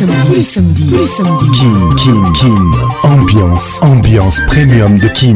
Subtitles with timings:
[0.00, 0.90] Samedi, Samedi,
[1.50, 2.74] Kin, Kin, Kin.
[3.02, 5.34] Ambiance, ambiance premium de Kin.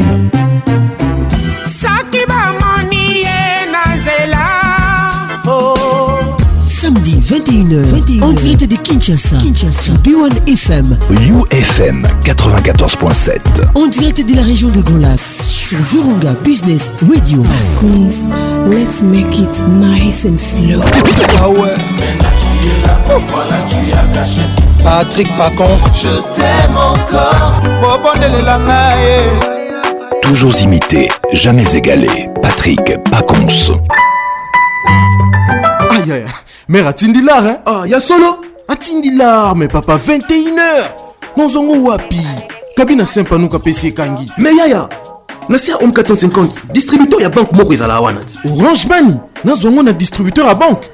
[5.46, 5.75] Oh.
[6.66, 13.37] Samedi 21h, 21h, en direct de Kinshasa, Kinshasa, B1 FM, UFM 94.7,
[13.75, 17.43] en direct de la région de Golas, sur Virunga Business Radio.
[18.71, 20.81] let's make it nice and slow.
[21.39, 22.44] Ah
[22.87, 24.43] là, voilà tu as caché
[24.83, 27.55] Patrick Pacons Je t'aime encore
[29.01, 30.23] eh.
[30.23, 32.80] Toujours imité, jamais égalé Patrick
[33.11, 33.47] Pacons
[35.91, 36.24] Aïe aïe
[36.69, 37.59] mère atindilar hein?
[37.66, 38.27] ah, ya solo
[38.69, 40.95] atindilar me papa 21h
[41.37, 42.21] nozongo wapi
[42.77, 44.88] kabi na sempa nuka apesi ekangi me yaya
[45.51, 49.15] à Om 450 distributeur à banque moko à orange mani
[49.85, 50.91] na distributeur à banque.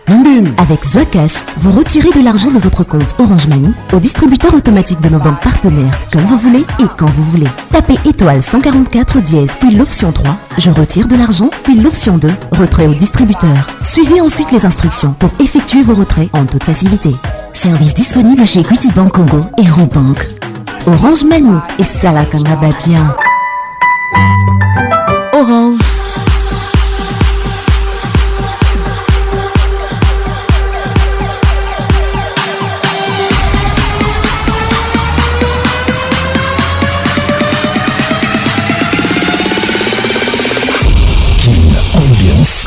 [0.58, 1.16] Avec The avec
[1.58, 5.40] vous retirez de l'argent de votre compte orange mani au distributeur automatique de nos banques
[5.40, 10.30] partenaires comme vous voulez et quand vous voulez tapez étoile 144 dièse puis l'option 3
[10.58, 15.30] je retire de l'argent puis l'option 2 retrait au distributeur suivez ensuite les instructions pour
[15.38, 17.10] effectuer vos retraits en toute facilité
[17.54, 20.28] service disponible chez Equity Bank Congo et Robank
[20.86, 23.14] Orange Mani et Salakanga bien.
[25.40, 25.78] Orange.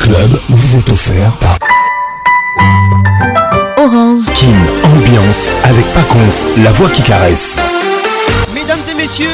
[0.00, 1.56] Club vous est offert par
[3.78, 4.46] Orange Kin
[4.82, 7.56] Ambiance avec Paconce, la voix qui caresse
[8.64, 9.28] mesdames et messieurs,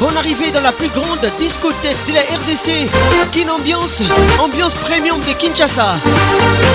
[0.00, 2.90] bonne arrivée dans la plus grande discothèque de la RDC,
[3.30, 4.02] Kin Ambiance,
[4.42, 5.94] ambiance premium de Kinshasa.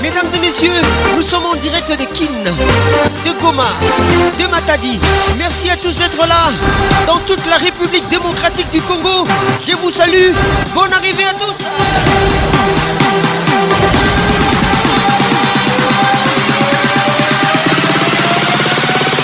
[0.01, 0.71] Mesdames et messieurs,
[1.15, 2.31] nous sommes en direct de Kin,
[3.25, 3.67] de Goma,
[4.39, 4.97] de Matadi.
[5.37, 6.51] Merci à tous d'être là.
[7.05, 9.27] Dans toute la République démocratique du Congo,
[9.67, 10.31] je vous salue.
[10.73, 11.57] Bonne arrivée à tous.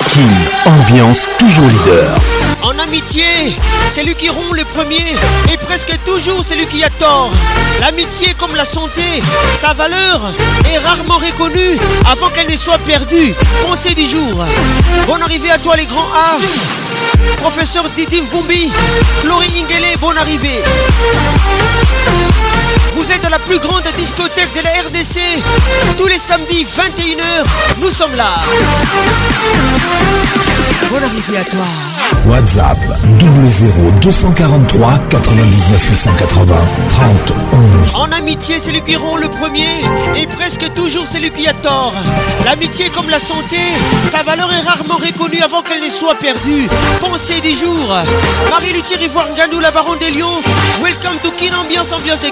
[0.10, 2.20] KIN ambiance toujours leader.
[2.62, 3.24] En amitié,
[3.94, 5.16] c'est lui qui rompt le premier
[5.52, 7.32] et presque toujours c'est lui qui a tort.
[7.80, 9.24] L'amitié comme la santé,
[9.60, 10.20] sa valeur
[10.70, 13.34] est rarement reconnue avant qu'elle ne soit perdue.
[13.66, 14.44] Pensée du jour.
[15.08, 16.38] Bonne arrivée à toi les grands A.
[17.38, 18.70] Professeur Didim Bumbi,
[19.22, 20.62] Florine Ingele, bonne arrivée.
[22.96, 25.18] Vous êtes dans la plus grande discothèque de la RDC.
[25.98, 27.46] Tous les samedis, 21h,
[27.80, 28.36] nous sommes là.
[30.92, 31.66] Bonne arrivée à toi.
[32.28, 32.78] WhatsApp
[33.46, 36.56] 00 243 99 880
[36.90, 37.08] 30
[37.52, 37.96] 11.
[37.96, 39.82] En amitié, c'est lui qui rompt le premier
[40.16, 41.94] et presque toujours c'est lui qui a tort.
[42.46, 43.58] L'amitié comme la santé,
[44.12, 46.68] sa valeur est rarement reconnue avant qu'elle ne soit perdue.
[47.00, 47.94] Pensée des jours
[48.50, 50.42] Marie-Luthier Ivoire Gandou, la baronne des Lions.
[50.84, 52.30] Welcome to Kin Ambiance, ambiance de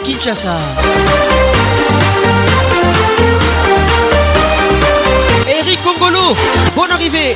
[5.48, 6.36] Eric Congolo,
[6.76, 7.34] bonne arrivée.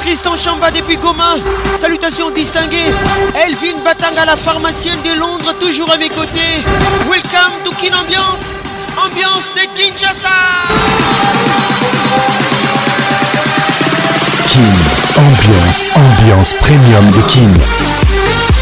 [0.00, 1.36] Tristan Chamba depuis Goma,
[1.80, 2.92] salutations distinguées.
[3.46, 6.58] Elvin Batanga, la pharmacienne de Londres, toujours à mes côtés.
[7.08, 8.42] Welcome to Kin Ambiance,
[9.04, 10.28] ambiance de Kinshasa.
[14.48, 14.72] Kin,
[15.14, 17.60] ambiance, ambiance premium de Kin.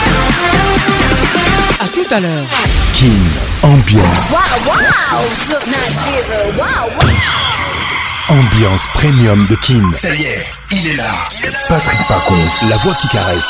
[1.80, 2.48] À tout à l'heure.
[2.96, 3.24] King
[3.62, 4.32] Ambiance.
[4.66, 4.74] Wow,
[6.98, 7.08] wow.
[8.30, 9.88] Ambiance premium de King.
[9.94, 10.28] C'est y
[10.72, 11.04] il est là.
[11.70, 13.50] patrick par contre Patrick la voix qui caresse.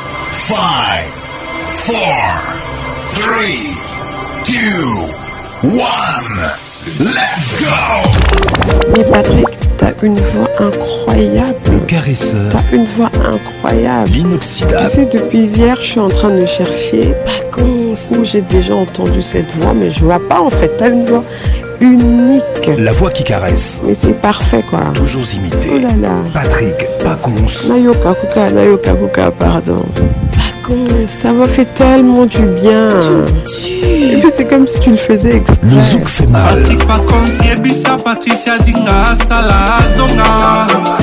[0.33, 0.57] 5,
[1.71, 1.97] 4,
[3.11, 3.35] 3,
[4.45, 4.57] 2,
[5.65, 5.73] 1,
[6.99, 9.45] let's go Mais Patrick,
[9.77, 11.55] t'as une voix incroyable.
[11.71, 12.49] Le caresseur.
[12.49, 14.09] T'as une voix incroyable.
[14.13, 14.89] L'inoxydable.
[14.89, 17.11] Tu sais, depuis hier, je suis en train de chercher.
[17.25, 17.79] Pas con.
[18.17, 20.71] Où j'ai déjà entendu cette voix, mais je vois pas en fait.
[20.79, 21.21] T'as une voix
[21.81, 22.69] unique.
[22.77, 23.81] La voix qui caresse.
[23.83, 24.79] Mais c'est parfait quoi.
[24.93, 25.69] Toujours imité.
[25.73, 26.15] Oh là là.
[26.33, 27.33] Patrick Pacons.
[27.69, 29.83] Nayoka Kuka, Nayoka Kuka, pardon.
[30.33, 31.07] Pacons.
[31.07, 32.89] Ça m'a fait tellement du bien.
[34.13, 35.57] Et puis c'est comme si tu le faisais exprès.
[35.63, 36.59] Le zouk fait mal.
[36.61, 40.67] Patrick Pacons, Yebisa, Patricia Zinga, Salazonga.
[40.67, 40.97] Zonga.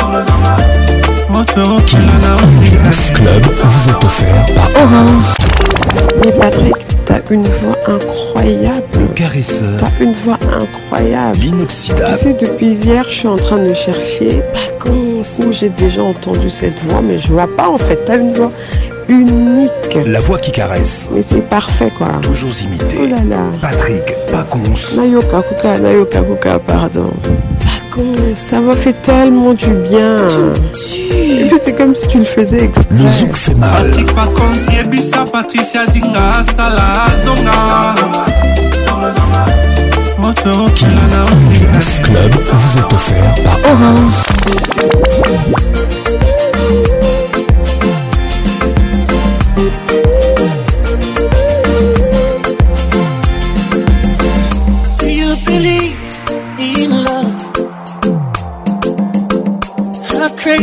[0.00, 0.56] Zonga,
[2.92, 5.36] ce Club vous est offert par Orange.
[6.24, 6.74] Mais Patrick,
[7.04, 8.82] t'as une voix incroyable.
[8.98, 9.78] Le caresseur.
[9.80, 11.38] T'as une voix incroyable.
[11.40, 12.16] L'inoxydable.
[12.16, 14.42] Tu sais, depuis hier, je suis en train de chercher
[14.78, 17.98] pas où j'ai déjà entendu cette voix, mais je vois pas en fait.
[18.06, 18.50] T'as une voix
[19.08, 19.94] unique.
[20.06, 21.08] La voix qui caresse.
[21.12, 22.08] Mais c'est parfait quoi.
[22.22, 22.96] Toujours imité.
[23.02, 23.42] Oh là là.
[23.60, 24.96] Patrick Pacons.
[24.98, 27.10] Nayoka Kuka, Nayoka Kuka, pardon.
[28.34, 30.16] Ça m'a fait tellement du bien.
[30.96, 32.86] Et puis c'est comme si tu le faisais exprès.
[32.90, 33.90] Le zouk fait mal.
[35.30, 37.60] Patricia Zinga, Sala Zonga.
[40.18, 44.18] Ambiance Club vous est offert par Orange.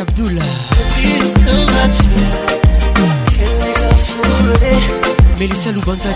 [0.00, 0.42] Abdullah
[0.98, 1.36] Melissa
[5.38, 6.08] Mélissa Loubanza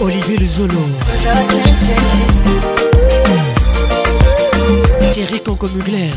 [0.00, 0.86] Olivier Lezolo
[5.12, 6.10] Thierry Concomugler.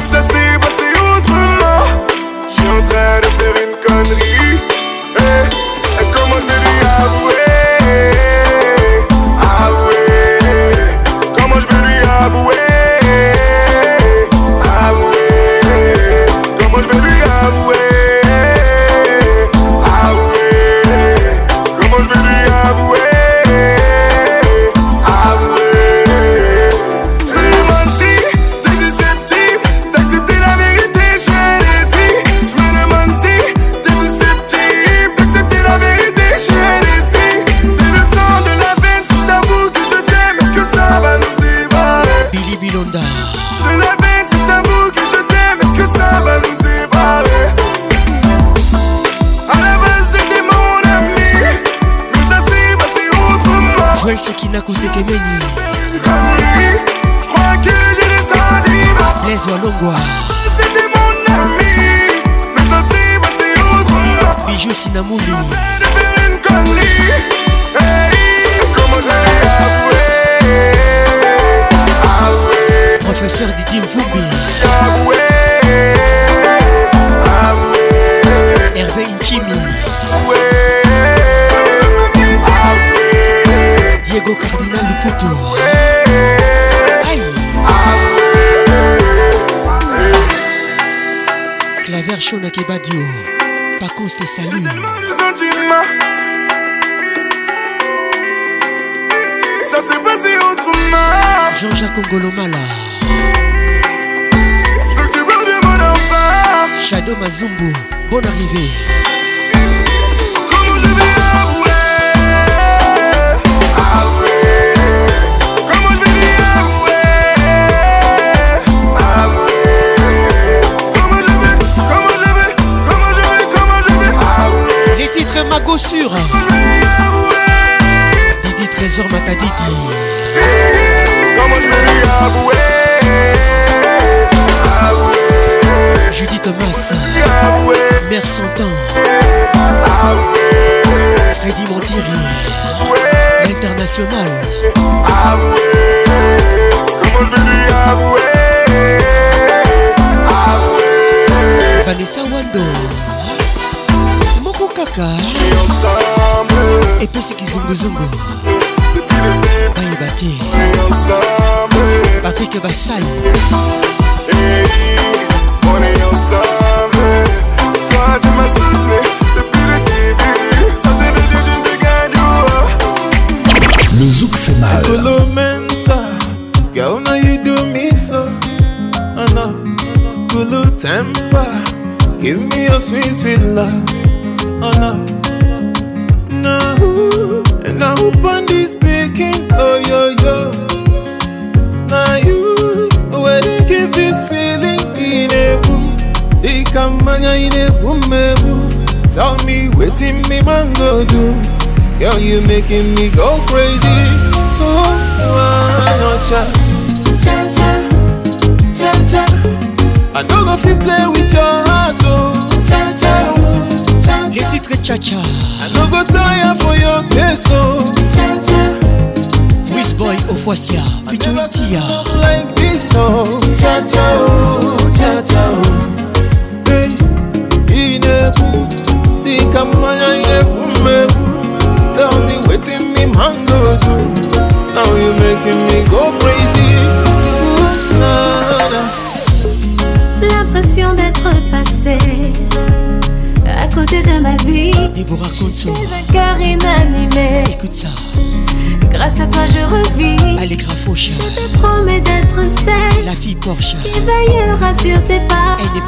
[162.62, 163.38] que Vassal.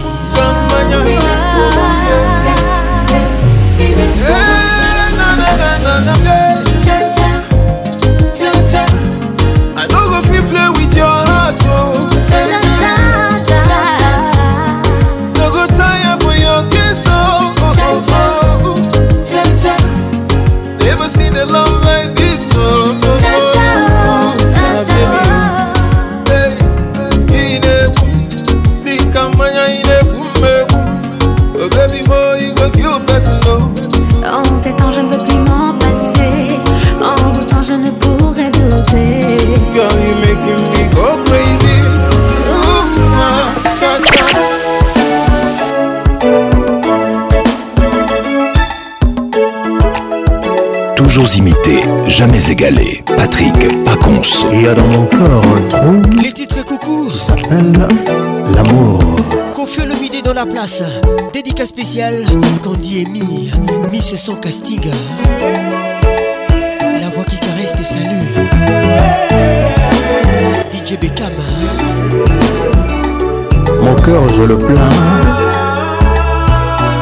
[51.26, 53.02] toujours jamais égalé.
[53.18, 53.54] Patrick
[53.84, 53.92] pas
[54.52, 56.02] Il y a dans mon corps un trou.
[56.24, 57.10] Les titres coucou.
[57.12, 57.74] Qui s'appelle
[58.56, 59.00] l'amour.
[59.54, 60.82] Confieux le midi dans la place.
[61.34, 62.24] Dédicace spéciale.
[62.64, 63.52] Candy et Mi.
[63.92, 64.82] Mi c'est son casting.
[67.02, 68.50] La voix qui caresse des saluts.
[70.74, 71.34] DJ Beckham.
[73.82, 74.96] Mon cœur, je le plains.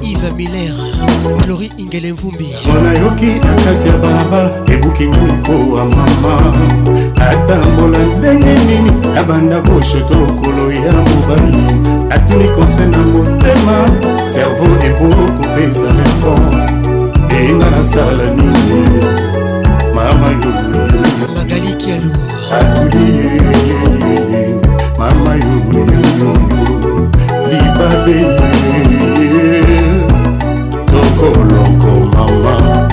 [0.03, 0.98] iva milera
[1.37, 2.49] Glory Ingele Mvumbi
[2.83, 6.55] nayoki na kati ya barabara ebuki nguliko wa mama
[7.17, 11.65] atambola ndenge nini nabanda boshoto okolo ya mobali
[12.11, 13.89] atuni konse na motema
[14.33, 16.69] servo ebokopesa réponse
[17.37, 18.89] eyinga nasala nini
[19.95, 20.53] mama yo
[21.37, 22.11] magali kialu
[22.61, 23.31] atuli
[24.99, 25.85] mama yo
[27.51, 28.27] libabe
[31.21, 32.87] kolongo mama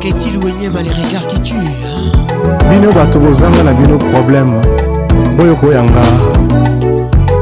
[0.00, 1.72] ketil wenyema le regard qui tue
[2.70, 4.52] bino bato bozanga na bino problème
[5.42, 6.02] oyo koyanga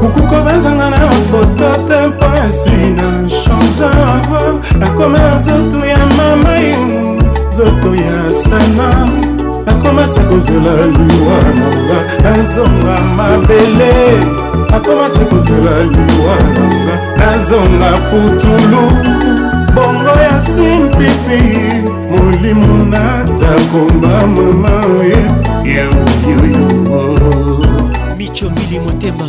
[0.01, 0.97] kukuko bazanga na
[1.29, 3.89] foto te mpasi na change
[4.79, 7.15] nakoma na nzoto ya mama yo
[7.51, 8.87] nzoto ya sana
[9.65, 18.91] nakomasa kozela liwa nanga nazonga mabele akomasi kozela liwa nanga nazonga putulu
[19.73, 21.41] bongo ya simpipi
[22.09, 24.71] molimo natakomba mama
[25.75, 27.17] yaokioyongo
[28.17, 29.23] micho mbili motema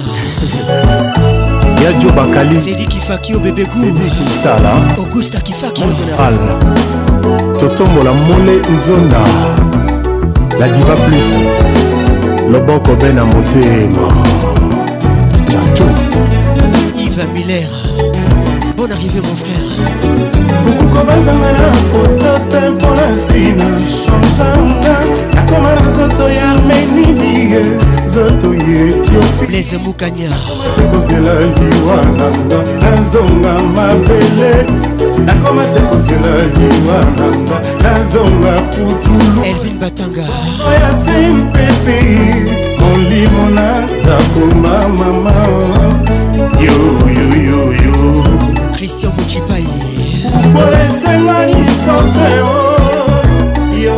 [1.84, 6.34] yajo bakali sedi kifaki obebegukinsala augusta kifaki général
[7.58, 9.20] totombola mole nzonda
[10.58, 11.26] la diva plus
[12.52, 14.39] loboko be na motema
[15.50, 15.84] Tchacho.
[16.96, 17.66] Yves Miller,
[18.76, 19.70] bonne arrivée mon frère.
[20.62, 23.64] Beaucoup kobanzanga na foto te mpona nsina
[24.00, 24.94] changeanga
[25.34, 27.62] nakoma na nzoto ya armeni die
[28.06, 34.52] nzoto ya etiopiese mukaniakomase kozela liwa nanga nazonga mabele
[35.24, 40.24] nakomase kozela liwa nanga nazonga putulu elvin batanga
[40.68, 42.49] oya simpepe
[44.30, 45.34] nakoma mama
[46.62, 48.24] yoyoyoyo
[48.72, 49.66] christian mochipai
[50.52, 52.54] po esenga lisoseo
[53.84, 53.96] yo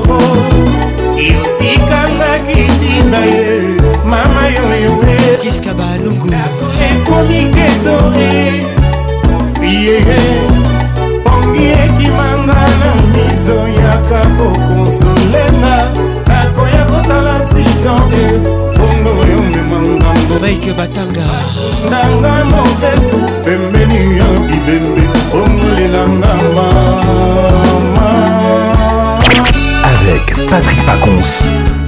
[1.30, 3.60] yotikangaki ntina ye
[4.04, 6.28] mama yoyoe kiska banuku
[6.90, 8.34] ekomi ketore
[9.84, 9.98] ye
[11.24, 15.76] pongi ekimanga na miso yaka kokonsolenga
[16.28, 18.61] nakoya kosala titonge
[20.52, 21.28] mike batanga
[21.90, 25.02] nanga mopesi pembeni ya bibembe
[25.40, 28.08] omolelanga mama
[29.92, 31.32] avec patrick pacons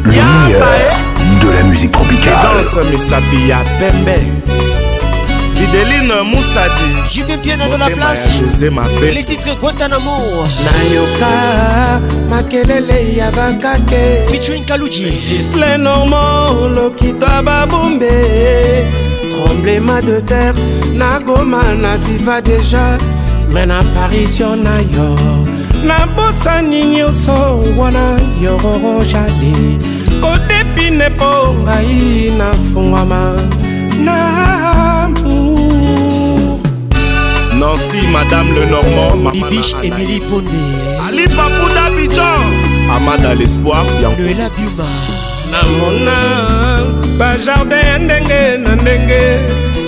[0.05, 0.97] le meilleur
[1.43, 4.19] de la musique tropicale danse misapi ya pembe
[5.65, 10.17] fideline musadi jibepiana de la place josé mabe le titre guantanamo
[10.65, 12.01] nayoka
[12.31, 18.11] makelele ya bakake featuring kaluji justle normand lokito ya babombe
[19.37, 20.55] tremblement de terre
[20.93, 22.99] na goma na viva déjà
[23.53, 25.17] me na parisio na yo
[25.85, 29.79] nabosani nyonso wana yororo jale
[30.21, 33.35] kodepine mpo ngai nafungwama
[34.05, 34.84] na
[37.65, 40.67] Nancy, Madame le Normand, Bibiche, Émilie Bondé,
[41.09, 42.37] Ali Papou d'Abidjan,
[42.95, 44.85] Amada l'Espoir, Noëlla Biuma.
[45.51, 46.85] namona
[47.19, 49.21] bajardin ya ndenge na ndenge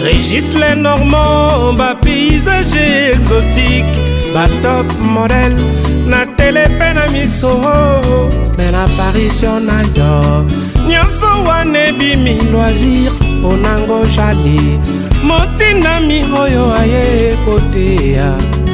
[0.04, 3.96] régis le normand bapaysage exotique
[4.34, 5.52] batop model
[6.06, 7.54] na tele mpe na miso
[8.58, 10.46] me na apparition na yo
[10.88, 13.10] nyonso wana ebimi loisir
[13.46, 14.60] mpo nango jali
[15.28, 17.04] motinami oyo aye
[17.44, 18.28] koteya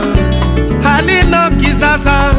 [0.85, 2.31] Alino Kizaza,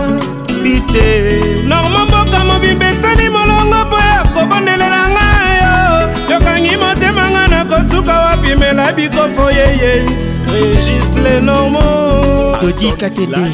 [0.63, 1.41] Pité.
[1.65, 8.19] Normand Boka mobimba esali molongo mpo ya kobondelela ngai yo yokangi motema ngai na kosuka
[8.19, 10.05] wapimela bikofo yeye
[10.51, 13.47] régiste le normand todi katede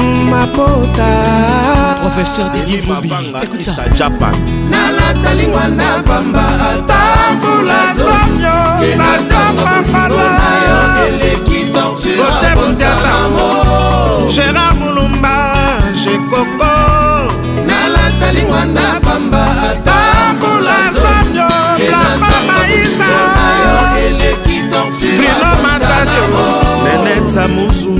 [0.00, 0.08] mm.
[0.32, 1.10] mapota
[2.02, 4.34] professeur denivobisa japan
[4.72, 7.00] nalata lingwa na pamba ata
[7.34, 10.76] mvula zonazopampalayo
[11.08, 13.48] eleki tortuaotemotiatamo
[14.34, 15.34] gérard molumba
[16.04, 16.89] jekoko
[18.32, 21.90] nalingwa na pamba atamvula zonioeleki
[24.72, 27.94] torturenetsa muzu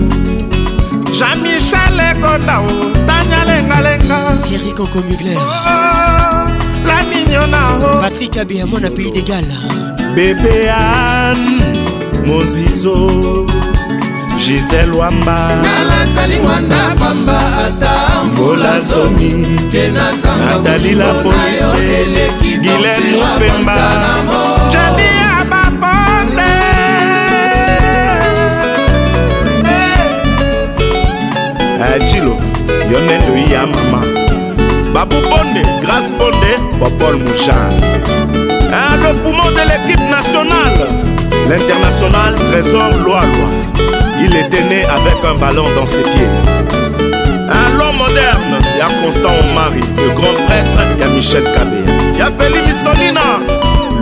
[1.18, 2.68] jean-michel ekotao
[3.06, 5.46] tanya lengalenga tieri conco mugler oh, oh,
[6.88, 7.60] laniniona
[8.00, 9.56] patrik abea mwana pays de gala
[10.14, 11.64] bebe anne
[12.26, 13.49] mozizo
[14.50, 19.46] gisel wamba nalakalingwanda pamba ata mvula zomi
[20.46, 22.06] natalila polise
[22.62, 23.78] gilem mopemba
[24.72, 26.50] jadi ya baponde
[31.92, 32.44] acilo eh.
[32.70, 32.92] eh, hey.
[32.92, 34.02] yo nde ndoi ya mama
[34.92, 37.72] babu ponde grace ponde popol moujan
[38.74, 40.88] eh, le poumon de l'équipe nationale
[41.48, 43.89] l'international trésor loaloa
[44.22, 46.28] Il était né avec un ballon dans ses pieds.
[47.50, 51.42] Un long moderne, il y a Constant Omari, le grand prêtre, il y a Michel
[51.54, 51.78] Kabé,
[52.12, 53.20] il y a Félix Solina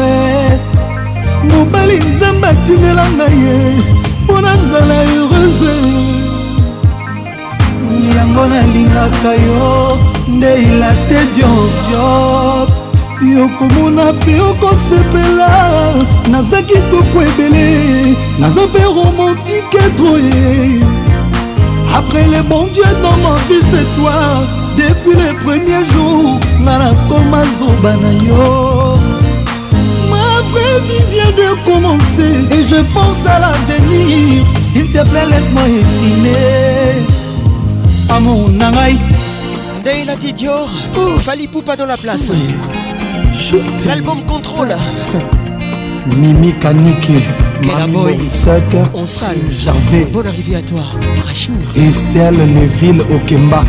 [0.00, 0.58] eh.
[1.52, 3.78] mobali nzambe atindela ngai ye eh.
[4.24, 5.72] mpo nazala heureuse
[8.16, 9.70] yango nalingaka yo
[10.34, 12.68] nde ilate diodiop
[13.36, 15.50] yokomona mpe okosepela
[16.32, 17.66] naza kitoko ebele
[18.40, 20.82] naza mpe romantike troye eh.
[21.98, 24.12] après le bon dieu dans ma vie c'est toi
[24.80, 28.94] depuis le premier jour nga nakoma zoba na yo
[30.10, 35.64] ma vraie vie vient de commencer et je pense à l'avenir s'il te plaît laisse-moi
[35.80, 36.96] exprimer
[38.10, 38.98] amour na ngai
[39.84, 41.18] Deila Tidior, oh.
[41.20, 42.30] Fali Poupa dans la place.
[43.86, 44.74] L'album Contrôle.
[46.18, 47.22] Mimi Kaniki,
[47.64, 47.96] Mami
[48.92, 50.06] On Jarvet.
[50.12, 50.80] Bonne arrivée à toi,
[51.26, 51.52] Rachou.
[51.72, 53.62] Christelle Neville Okemba.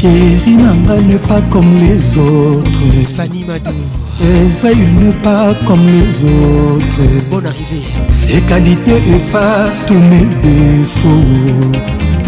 [0.00, 3.74] chéri nanga n'est pas comme les autres fanny madou
[4.16, 7.82] c'est vrai il n'est pas comme les autres bonne arrivée
[8.12, 11.72] ses qualités effacent tous mes défauts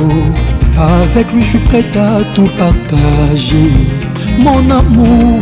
[1.02, 3.70] avec lui je suis prête à tout partager
[4.38, 5.40] mon amour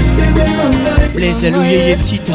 [1.14, 2.32] Blaise Alouyeye Tita.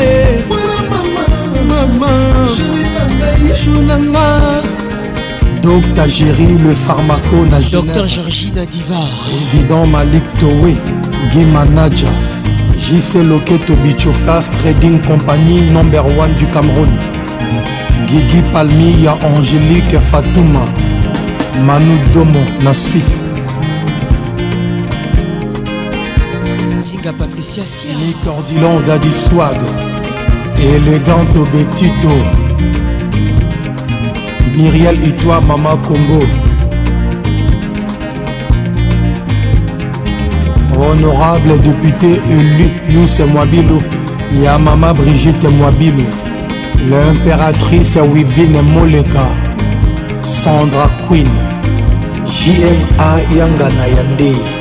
[0.00, 0.53] Eh.
[2.04, 4.28] mama shunanga
[5.62, 10.74] dr géri le pharmaco na dr georgina divar président malik towe
[11.32, 12.08] gimanaja
[12.82, 16.92] jc loketo bichocas trading compagnie number 1 du cameroun
[18.08, 20.64] gigi palmi ya angélique fatouma
[21.66, 23.18] manu domo na suisse
[26.86, 29.60] singa patricia sia nicordilan dadiswag
[30.64, 32.14] élégant obetito
[34.56, 36.24] miriel et toi mama congo
[40.74, 43.80] honorable député élu yus mwabilu
[44.44, 46.04] ya mama brigitte mwabilu
[46.90, 49.24] l'impératrice wivine moleka
[50.22, 51.28] sandra queen
[52.26, 54.53] jma yangana ya ndei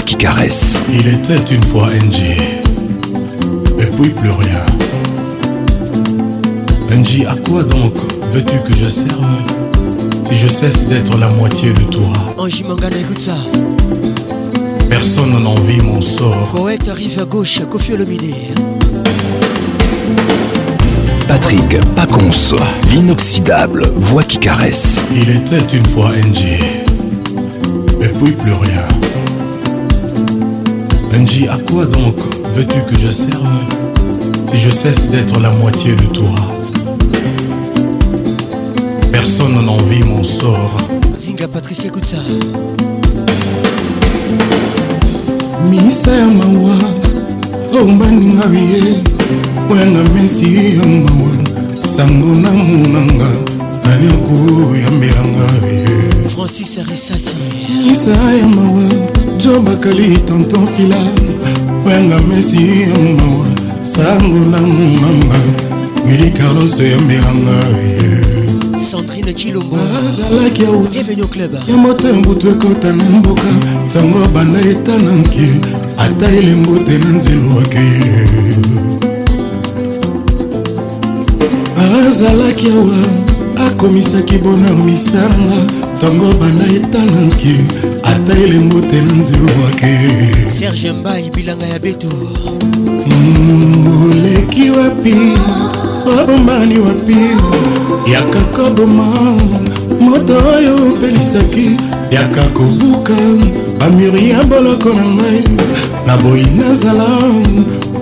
[0.00, 0.80] qui caresse.
[0.88, 2.36] Il était une fois NG,
[3.80, 4.64] et puis plus rien.
[6.98, 7.94] NG, à quoi donc
[8.32, 9.26] veux-tu que je serve
[10.28, 12.02] si je cesse d'être la moitié de toi
[14.90, 16.68] Personne n'en vit mon sort.
[16.90, 18.34] arrive à gauche, le Olomide.
[21.28, 22.56] Patrick Pacons,
[22.90, 25.00] l'inoxydable voix qui caresse.
[25.14, 26.60] Il était une fois NG,
[28.02, 28.86] et puis plus rien.
[31.12, 32.16] Benji, à quoi donc
[32.54, 33.46] veux-tu que je serve
[34.46, 36.34] si je cesse d'être la moitié de toi
[39.12, 40.76] Personne n'en envie mon sort.
[41.18, 42.16] Zinga Patrice, écoute ça.
[45.70, 46.74] misa ya mawa
[47.74, 48.94] ombaninga oh, biye
[49.70, 51.32] oyanga mesi ya oh, mawa
[51.80, 53.30] sango na munanga
[53.84, 55.48] nani okoyambelanga
[56.30, 56.78] Francis
[57.84, 60.96] misa ya mawa jo bakali tonton fila
[61.86, 63.46] oyanga mesi ya mawa
[63.82, 65.34] sango nangu mama
[66.06, 67.64] wili karoso ya mbelanga
[68.90, 73.42] centrine cilomboazalaki ah, ya moto ya mbutu ekota na mboka
[73.88, 75.48] ntango banda etana nke
[75.98, 78.20] ata elembo te na nzelo akeye
[81.78, 82.96] ah, azalaki awa
[83.68, 85.56] akomisaki bonheur mistanga
[85.96, 87.56] ntango banda etanaki
[88.14, 89.96] ata elembo tela nzilwake
[90.58, 92.08] serge mbai bilanga ya beto
[94.12, 95.14] oleki wapi
[96.20, 97.16] obombani wapi
[98.12, 99.06] yaka koboma
[100.00, 101.70] moto oyo opelisaki
[102.10, 103.14] yaka kobuka
[103.78, 105.44] bamuri ya boloko na ngai
[106.06, 107.08] naboyi nazala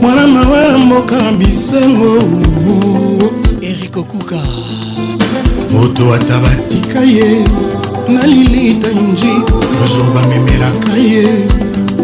[0.00, 2.14] mwana mawa ya mboka na bisengo
[3.60, 4.38] erik okuka
[5.72, 7.44] moto ata batika ye
[8.08, 11.26] na lilita inji toujours bamemelaka ye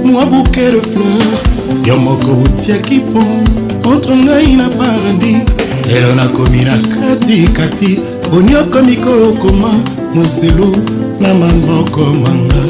[0.04, 1.38] mwa bouke de fleur
[1.86, 5.42] yo moko otiaki pont entre ngai na paradis
[5.88, 7.98] lelo nakomi na katikati
[8.36, 9.70] oniokomi kokoma
[10.14, 10.72] moselu
[11.20, 12.62] na maboko manga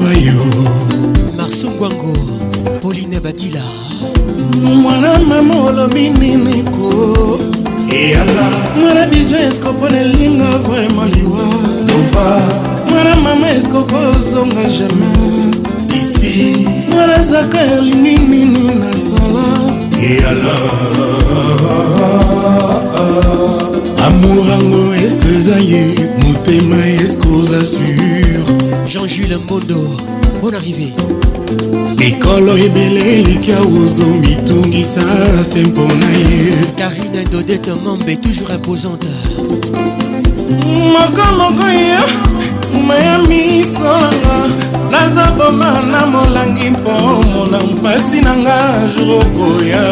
[0.00, 0.34] wayo
[1.36, 2.12] marsungwango
[2.82, 3.62] pauline badila
[4.82, 7.38] mwana mama olobi nini ko
[7.92, 8.50] eyala
[8.80, 12.42] mwana bijo eskoponelinga vraimen liwa koba
[12.90, 15.48] mwana mama eskokozonga jamai
[16.02, 19.48] isi mwana zaka ya lingi nini nasala
[20.22, 20.58] yala
[24.06, 25.84] amour yango eske eza ye
[26.22, 28.40] motema eske oza sur
[28.90, 29.80] jean-jules mbondo
[30.42, 30.88] bon arrivé
[31.98, 35.02] mikolo ebele eliki awozo mitungisa
[35.54, 39.06] se mpona ye karine dodete mombe toujours imposante
[40.92, 44.36] mokomoko yo maya misolanga
[44.90, 48.58] naza boma na molangi mpo mona mpasi na nga
[48.94, 49.82] jour okoya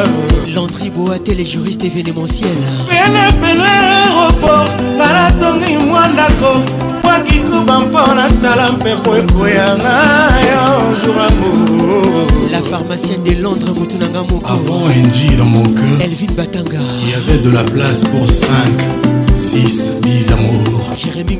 [0.54, 6.52] landri boate le juriste événementiel pelepele aéroport tala tongi mwa ndako
[7.02, 9.94] bwakikuba mpo na tala mpepo ekoyanga
[10.50, 10.64] yo
[11.02, 11.50] jour ango
[12.52, 14.46] la pharmacienne de Londres Moutounanga Moko.
[14.46, 16.78] Avant NG dans mon cœur, Elvin Batanga.
[17.02, 18.46] Il y avait de la place pour 5.
[19.54, 19.92] 10
[20.32, 20.82] Amour.
[20.96, 21.38] Jérémy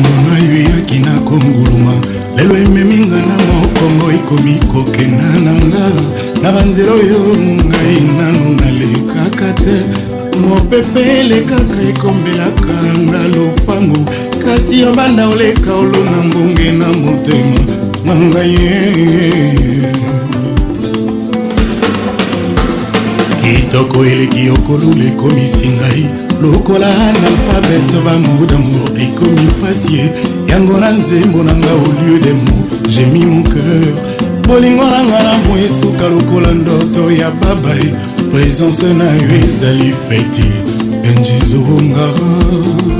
[0.00, 1.92] bokono eyuyaki na konguluma
[2.36, 5.86] lelo ememinga na mokongo ekomi kokenda na nga
[6.42, 7.20] na banzela oyo
[7.66, 9.76] ngai nano nalekaka te
[10.46, 12.76] mopepe elekaka ekombelaka
[13.06, 14.00] nga lopango
[14.44, 17.60] kasi yo banda oleka olona ngonge na motema
[18.06, 18.72] manga ye
[23.42, 30.00] kitoko eleki okolula ekomisi ngai lokola analphabete bango damour ekomi mpasi
[30.48, 33.86] yango na nzembo na nga au lieu de mo jemi mokeur
[34.48, 37.92] bolingo na nga na bo esuka lokola ndoto ya babae
[38.32, 40.48] présence na yo ezali feti
[41.04, 42.99] enjizongara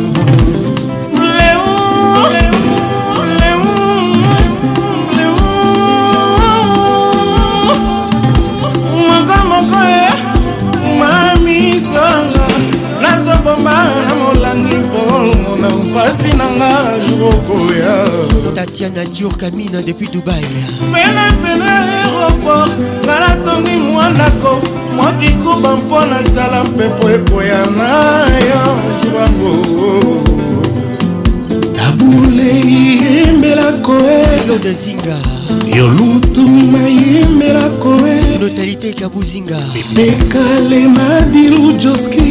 [16.07, 17.95] mpasi na nga jokoya
[18.55, 20.45] tatiana dior kamina depuis dubai
[20.93, 22.73] penepene aéroport
[23.07, 24.63] nalatongi mwa ndako
[24.97, 27.89] mwa kikuba mpo na tala mpepo ekoya na
[28.49, 28.63] yo
[29.03, 29.53] jibango
[31.77, 33.93] tabulei embelako
[34.43, 35.40] elodezinga
[35.75, 37.91] yo lutumi nayemelako
[38.41, 39.59] notalité kabuzinga
[39.95, 42.31] pekalema diru joski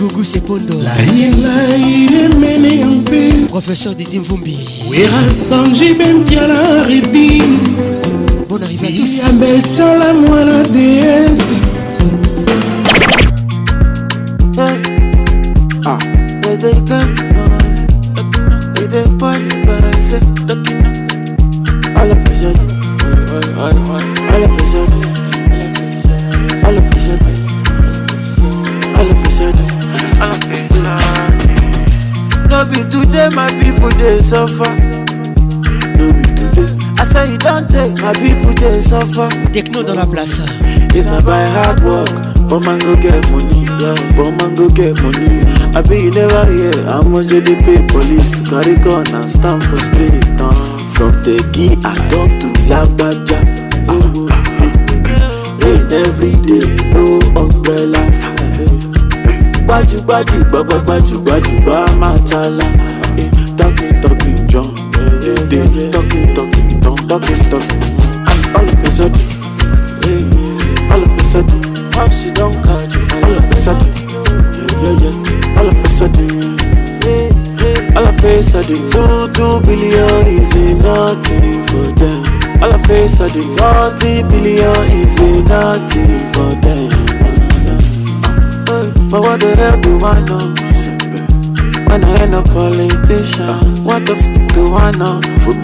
[0.00, 4.58] gugu sepondo lailai emene ya mpe professeur didi mvumbi
[4.90, 7.42] werasanji bembiala redi
[8.48, 11.65] bon arrivé à tous ya beltala mwana deesi
[39.12, 40.40] Première fois, techno dans la place.
[40.94, 42.10] If not by hard work,
[42.48, 43.64] Bon, mango go get money.
[43.78, 45.42] Yeah, but go get money.
[45.74, 49.78] I be you never hear I'm much they pay police carry gun and stand for
[49.78, 50.12] street.
[50.40, 50.50] Uh.
[50.94, 51.38] From the
[51.84, 53.38] I talk to la Baja.
[53.86, 54.28] uh, uh-huh.
[55.60, 58.18] rain every day, no umbrellas.
[59.66, 62.64] Baju, baju, baba, baju, baju, ba, machala.
[63.56, 64.74] Talking, talking, John.
[65.22, 66.34] Talking, talking,
[66.80, 67.75] talking, talking, talking.
[70.92, 71.58] all of a sudden.
[71.92, 73.90] Once you don't call you all of a sudden.
[74.56, 75.58] Yeah, yeah, yeah.
[75.60, 76.30] All of a sudden.
[77.04, 77.30] Yeah,
[77.60, 77.96] yeah.
[77.96, 78.80] All of a sudden.
[78.92, 80.52] Two, two billion is
[80.84, 82.22] nothing for them.
[82.62, 83.46] All of a sudden.
[83.58, 85.16] Forty billion is
[85.48, 86.92] nothing for them.
[88.68, 90.54] Uh, but what the hell do I know?
[91.88, 95.20] When I ain't up politician, what the f do I know?
[95.44, 95.54] For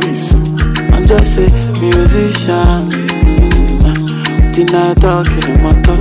[0.95, 1.51] I'm just a
[1.81, 3.02] musician.
[4.55, 5.97] Sitting I talk in a matter.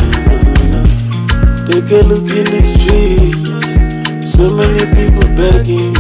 [1.67, 3.69] Take a look in the streets,
[4.35, 5.93] so many people begging,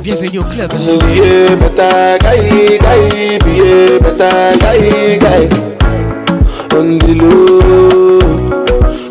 [0.00, 0.72] Bienvenue au club.
[0.72, 3.02] Billet bata gai gai,
[3.44, 5.42] billet bata gai gai.
[6.74, 8.18] On the low,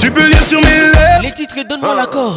[0.00, 2.36] Tu peux lire sur mes lèvres Les titres, et donne-moi l'accord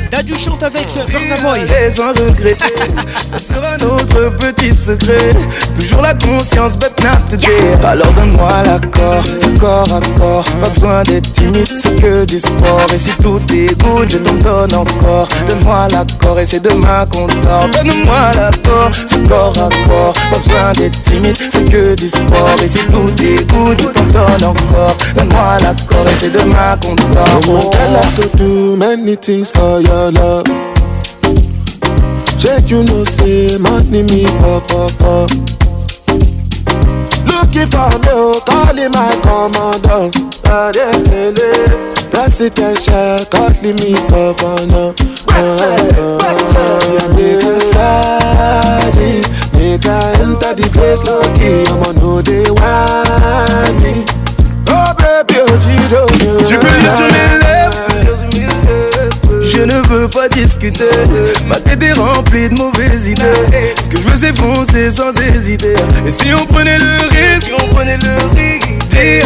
[0.23, 2.73] dû chante avec Les en regretter,
[3.25, 5.31] ce sera notre petit secret.
[5.79, 7.49] Toujours la conscience, but not today.
[7.83, 9.23] Alors donne-moi l'accord,
[9.59, 10.43] corps à corps.
[10.61, 12.81] Pas besoin d'être timide, c'est que du sport.
[12.93, 15.27] Et si tout est good, je t'en donne encore.
[15.47, 17.67] Donne-moi l'accord et c'est demain qu'on dort.
[17.71, 20.13] Donne-moi l'accord, du corps à corps.
[20.31, 22.49] Pas besoin d'être timide, c'est que du sport.
[22.63, 24.95] Et si tout est good, je t'en donne encore.
[25.15, 27.21] Donne-moi l'accord et c'est demain qu'on dort.
[30.09, 30.45] love.
[32.39, 35.29] Check you know say money me pop pop pop.
[37.29, 40.09] Looking for me, calling my commander.
[42.09, 44.95] Presidential, calling me governor.
[45.29, 45.61] Uh,
[45.93, 49.21] uh, make a study,
[49.53, 51.63] make a enter the place low key.
[51.69, 54.03] I'ma they want me.
[54.67, 56.45] Oh baby, oh Jiro, you.
[56.47, 57.90] Tu peux lire sur les
[59.53, 60.85] Je ne veux pas discuter.
[61.45, 63.73] Ma tête est remplie de mauvaises idées.
[63.83, 65.75] Ce que je veux, c'est foncer sans hésiter.
[66.07, 68.69] Et si on prenait le risque, on prenait le risque.
[68.89, 69.21] T'es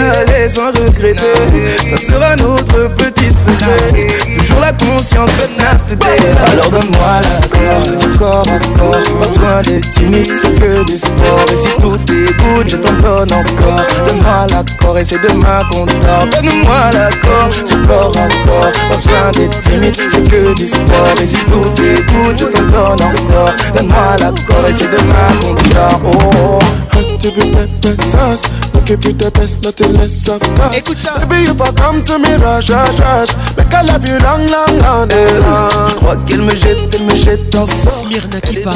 [0.54, 1.92] sans regretter.
[1.92, 4.08] Ça sera notre petit secret.
[4.38, 8.92] Toujours la conscience de Alors donne-moi l'accord, du corps à corps.
[9.22, 11.46] Pas besoin d'être timide, c'est que du sport.
[11.52, 13.82] Et si tout t'écoute, je t'en donne encore.
[14.08, 16.28] Donne-moi l'accord et c'est demain qu'on dort.
[16.32, 18.72] Donne-moi l'accord, du corps à corps.
[18.90, 23.02] Pas besoin d'être timide, fais que du sport Mais si tout t'écoute, je t'en donne
[23.02, 28.44] encore Donne-moi l'accord et c'est demain qu'on dort Oh, un petit peu de sauce
[28.86, 30.86] give you the best, nothing less of us.
[31.28, 35.96] Baby, if I come to me, Make I love you long, long, long eh, Je
[35.96, 38.04] crois me jette, il me jette un sort.
[38.06, 38.76] Smyrna qui part.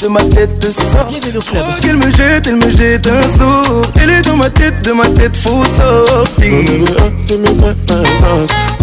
[0.00, 1.08] De ma tête, de ma tête, sort.
[1.12, 3.82] Je crois Il me jette, il me jette un sort.
[4.00, 6.52] Elle est dans ma tête, de ma tête, fou, sortir.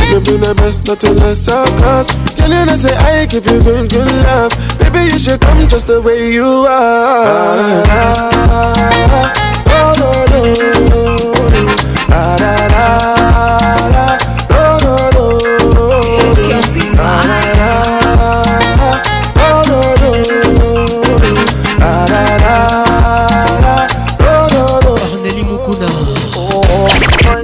[0.09, 2.07] Give the best, nothing less of us.
[2.39, 3.91] you I give you good,
[4.23, 4.51] love.
[4.79, 7.83] Baby, you should come just the way you are.
[7.87, 9.33] Ah.
[9.71, 10.58] Oh,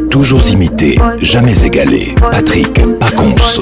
[0.10, 2.16] Toujours imité, jamais égalé.
[2.32, 3.62] Patrick Paconce.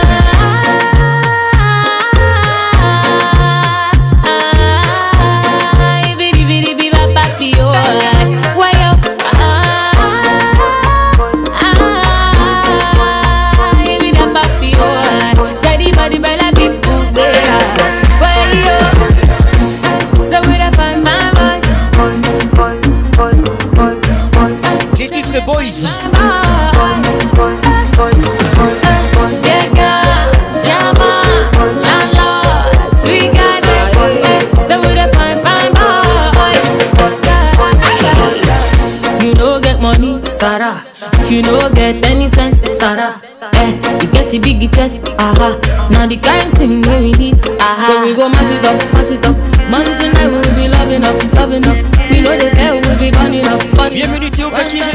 [45.21, 45.89] aha.
[45.91, 47.85] Now the kind thing that we need, aha.
[47.87, 49.37] So we go mash it up, mash it up.
[49.69, 51.77] Man, tonight we'll be loving up, loving up.
[52.09, 54.91] We know the hell we'll be burning up, burning Bienvenue Théo Kakiré,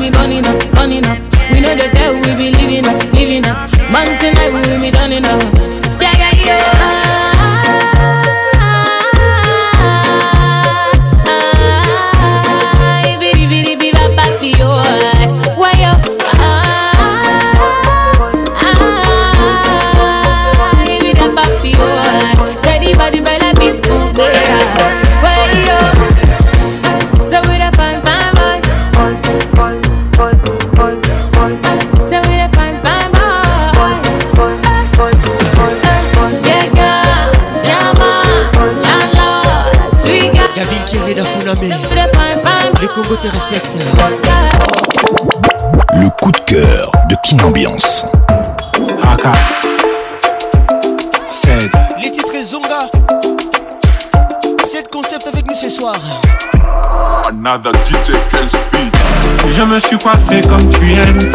[59.53, 61.31] Je me suis coiffé comme tu aimes.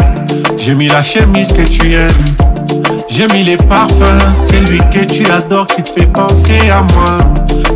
[0.57, 2.09] J'ai mis la chemise que tu aimes.
[3.07, 4.03] J'ai mis les parfums.
[4.43, 7.17] C'est lui que tu adores qui te fait penser à moi.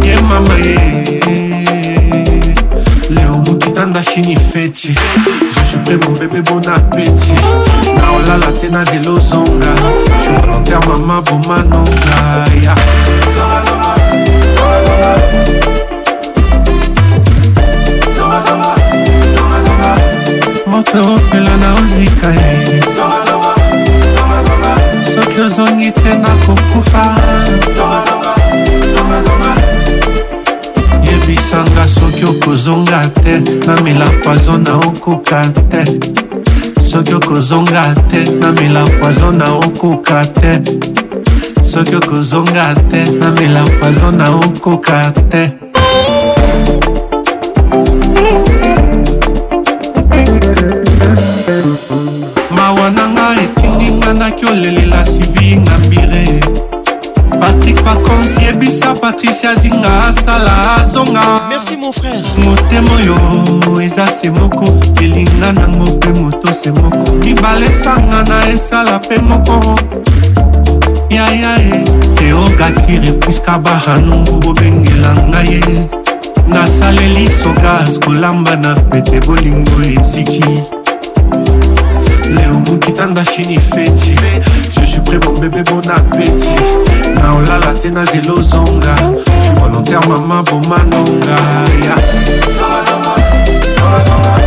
[0.07, 1.19] Ya mama ye.
[1.27, 2.55] Eh.
[3.11, 4.95] Leo mukitanda feti.
[5.75, 7.35] sucré mon bébé bon appétit
[7.97, 9.73] naolala te nazela ozonga
[10.23, 12.17] je volontaire mama bomanonga
[12.63, 12.75] ya
[20.67, 22.83] moto opela na ozika ye
[25.23, 27.03] soki ozongi te nakokufa
[31.15, 33.35] ebisanga soki okozonga te
[33.67, 35.41] namela poizo na okoka
[35.71, 35.83] te
[36.91, 40.53] soki okozonga te namela poizo na okoka te
[41.71, 44.99] soki okozonga te namela poizo na okoka
[45.31, 45.43] te
[52.57, 56.23] mawa na nga etinginga naki olelela sivi ngambire
[57.41, 59.84] patrik pakonsi yebisa patricia zinga
[67.45, 69.79] balesanga na esala mpe moko
[71.17, 71.79] yaya ye
[72.27, 75.61] eogakire puiska bahanungu bobengela ngai ye
[76.49, 80.47] nasaleli sogas kolamba na pete bolingo eziki
[82.37, 84.15] leo mokitanda shini feti
[84.71, 86.59] je suis prêt mon bébé bon appétit
[87.15, 91.37] na olala te na zelo zonga je suis volontaire mama bomanonga
[91.85, 92.01] yeah.
[92.57, 93.15] zonga, zonga,
[93.77, 94.44] zonga, zonga.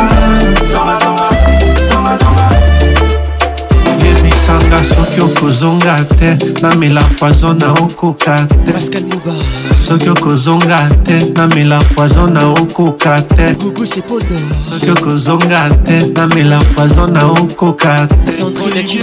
[4.48, 8.72] okosanga soki okozonga te namela poison na okoka te
[9.84, 13.54] soki okozonga te namela poison na okoka te
[14.70, 18.06] soki okozonga te namela poison na okoka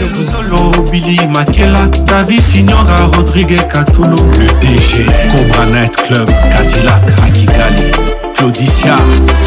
[0.01, 8.14] teolobili makela davi signora rodrigue katulo le dg cobranet club cadilac akigali
[8.45, 8.95] claudicia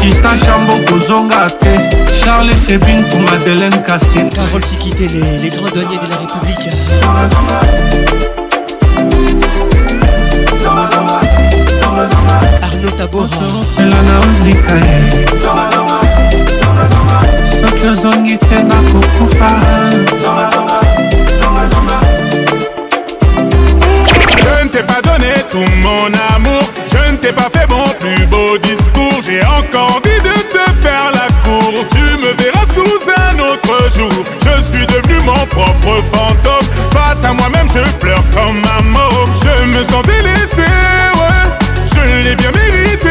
[0.01, 1.73] tristan chambo kozonga te
[2.21, 6.69] charles sebin pour madeleine kasi carole sikitele les grands douaniers de la république
[6.99, 7.59] zamba, zamba.
[10.61, 11.17] Zamba, zamba.
[11.79, 12.35] Zamba, zamba.
[12.61, 14.95] arnaud taboraelana ozika ye
[17.61, 19.49] soki ozongi te nakokufa
[24.79, 26.05] t'ai pas donné tout mon
[26.35, 26.63] amour.
[26.91, 29.19] Je ne t'ai pas fait mon plus beau discours.
[29.25, 31.73] J'ai encore envie de te faire la cour.
[31.89, 34.23] Tu me verras sous un autre jour.
[34.45, 36.67] Je suis devenu mon propre fantôme.
[36.91, 39.27] Face à moi-même, je pleure comme un mort.
[39.43, 41.85] Je me sens délaissé, ouais.
[41.93, 43.09] Je l'ai bien mérité.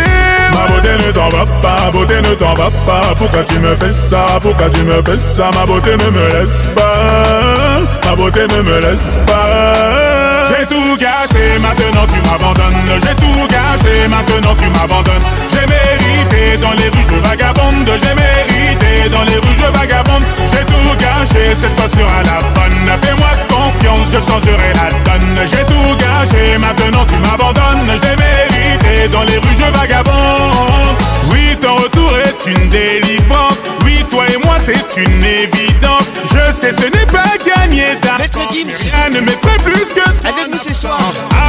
[0.53, 3.15] Ma beauté ne t'en va pas, ma beauté ne t'en va pas.
[3.17, 5.51] Pourquoi tu me fais ça, pourquoi tu me fais ça?
[5.55, 10.28] Ma beauté ne me laisse pas, ma beauté ne me laisse pas.
[10.49, 12.75] J'ai tout gâché, maintenant tu m'abandonnes.
[12.89, 15.23] J'ai tout gâché, maintenant tu m'abandonnes.
[15.51, 17.85] J'ai mérité dans les rues, je vagabonde.
[17.87, 20.23] J'ai mérité dans les rues, je vagabonde.
[20.51, 22.89] J'ai tout gâché, cette fois sera la bonne.
[23.03, 25.47] Fais-moi confiance, je changerai la donne.
[25.47, 27.99] J'ai tout gâché, maintenant tu m'abandonnes.
[28.03, 30.97] J'ai mérité dans les rues, je vagabonde.
[31.31, 33.63] Oui, ton retour est une délivrance
[34.09, 38.19] toi et moi c'est une évidence Je sais ce n'est pas gagné d'argent
[38.51, 41.01] Rien ne m'effraie plus que Avec nous ce soir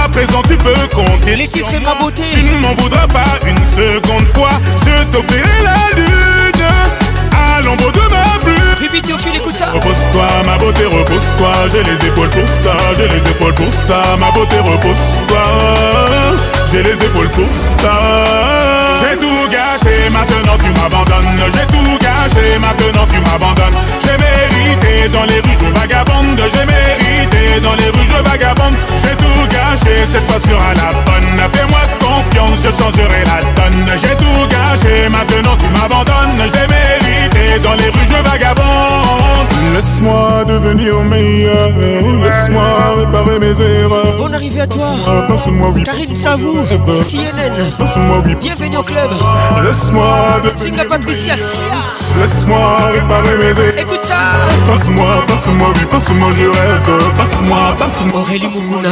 [0.03, 3.65] À présent tu peux compter Les titres ma beauté Tu ne m'en voudras pas une
[3.65, 4.51] seconde fois
[4.85, 6.67] Je t'offrirai la lune
[7.37, 12.29] À l'ombre de ma plume fil, écoute ça Repose-toi ma beauté, repose-toi J'ai les épaules
[12.29, 15.43] pour ça, j'ai les épaules pour ça Ma beauté, repose-toi
[16.71, 17.47] J'ai les épaules pour
[17.81, 19.19] ça
[20.11, 21.39] maintenant tu m'abandonnes.
[21.53, 23.77] J'ai tout gâché, maintenant tu m'abandonnes.
[24.01, 26.41] J'ai mérité dans les rues, je vagabonde.
[26.51, 28.75] J'ai mérité dans les rues, je vagabonde.
[29.01, 31.51] J'ai tout gâché, cette fois sera la bonne.
[31.53, 33.97] Fais-moi confiance, je changerai la donne.
[34.01, 36.47] J'ai tout gâché, maintenant tu m'abandonnes.
[36.53, 39.48] J'ai mérité dans les rues, je vagabonde.
[39.73, 42.63] Laisse-moi devenir meilleur, laisse-moi
[42.97, 44.17] réparer mes erreurs.
[44.17, 44.89] Bon arrivée à toi,
[45.27, 49.11] passe-moi oui, CNN, passe-moi bienvenue au club.
[49.65, 51.35] Laisse-moi devenir meilleur Patricia
[52.19, 53.77] laisse-moi réparer mes erreurs.
[53.77, 58.21] Écoute ça, passe-moi, passe-moi oui, passe-moi je rêve, passe-moi, passe-moi.
[58.21, 58.89] Aurélie Moumouna,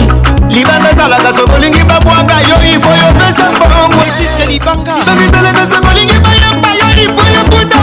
[0.50, 4.94] libanga ezalaka soko olingi babwaka yo ifo yopesa mbongwelibanga
[5.30, 7.80] ezalaka soko olingi bayamba yo ifo yokuta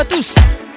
[0.05, 0.35] tous.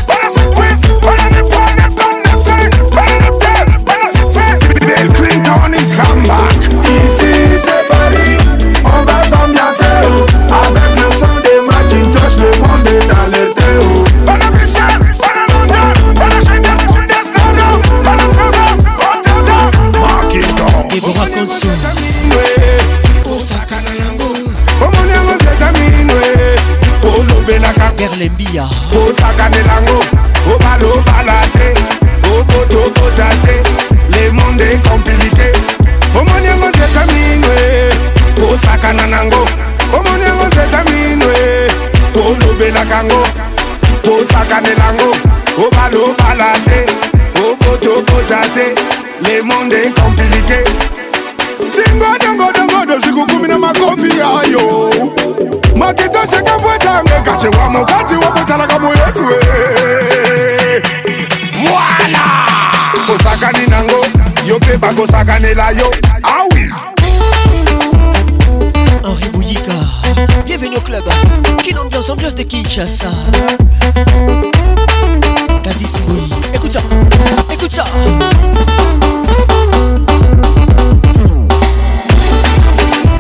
[65.39, 65.91] yo,
[66.23, 66.67] ah oui
[69.03, 69.71] Henri Bouyika,
[70.47, 71.03] bienvenue au club
[71.63, 73.09] Quelle ambiance, ambiance de Kinshasa
[75.63, 76.21] Tadis oui,
[76.55, 76.81] écoute ça,
[77.53, 77.85] écoute ça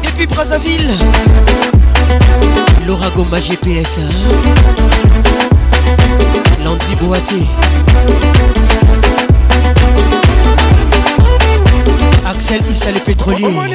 [0.03, 0.89] Depuis Brazzaville
[2.87, 3.99] Laura Goma GPS
[6.63, 7.43] Landry Boaté
[13.27, 13.66] Petrolier.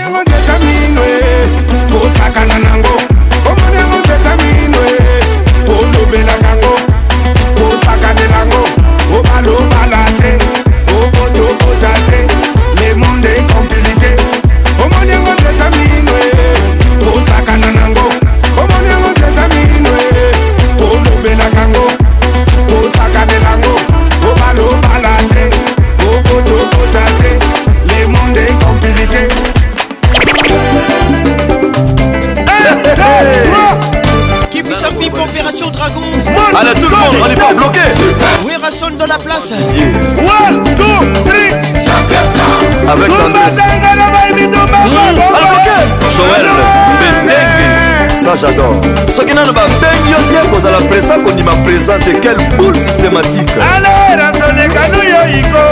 [48.42, 48.74] j'adore
[49.08, 55.20] soki nano babengi yo te kozala présent kondima présent te quel boule systématique alerasolekanu yo
[55.38, 55.64] iko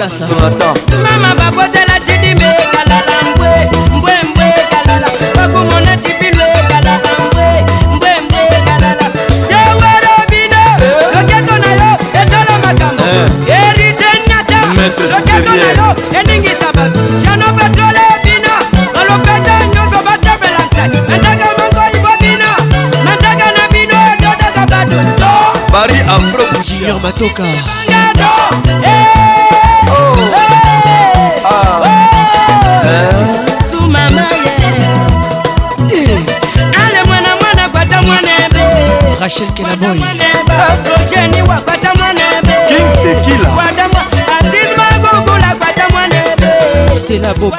[0.00, 0.20] place
[1.04, 3.50] mama babotela tidimbe kalala mbwe
[3.96, 4.46] mbwe mbwe
[4.84, 5.06] kalala
[5.36, 7.46] bakumona tipilwe kalala mbwe
[7.94, 9.04] mbwe mbwe kalala
[9.50, 11.04] tewere bino eh.
[11.14, 13.54] loketo na yo ezala makambo eh.
[13.58, 14.58] erite nata
[15.10, 18.52] loketo na yo eningisa bato shano batole bino
[18.94, 22.50] balopeta nyonso basepela ntai nataka mangoyibo bino
[23.04, 24.98] nataka na bino etotaka bato
[25.72, 27.44] bari afro junior matoka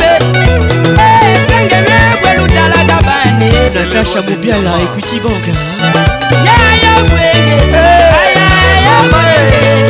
[3.76, 5.52] natasha mobiala ekuiti banke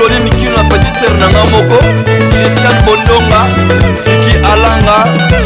[0.00, 1.78] antoni mikino ya petitere nanga moko
[2.32, 3.40] kristian bondonga
[4.04, 4.96] fiki alanga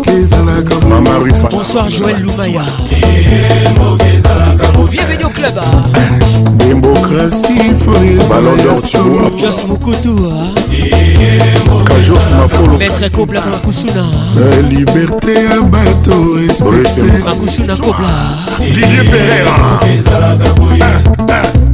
[1.49, 2.61] Bonsoir Joël Loubaya
[4.91, 5.83] Bienvenue au club hein.
[6.57, 7.57] Démocratie
[8.29, 10.15] Ballon d'or Tchou Jos Mokoto
[11.87, 14.05] Kajos Mafolo Maître Kobla Makusuna
[14.37, 19.79] euh, Liberté à bateau respecté Makusuna Kobla Didier Pereira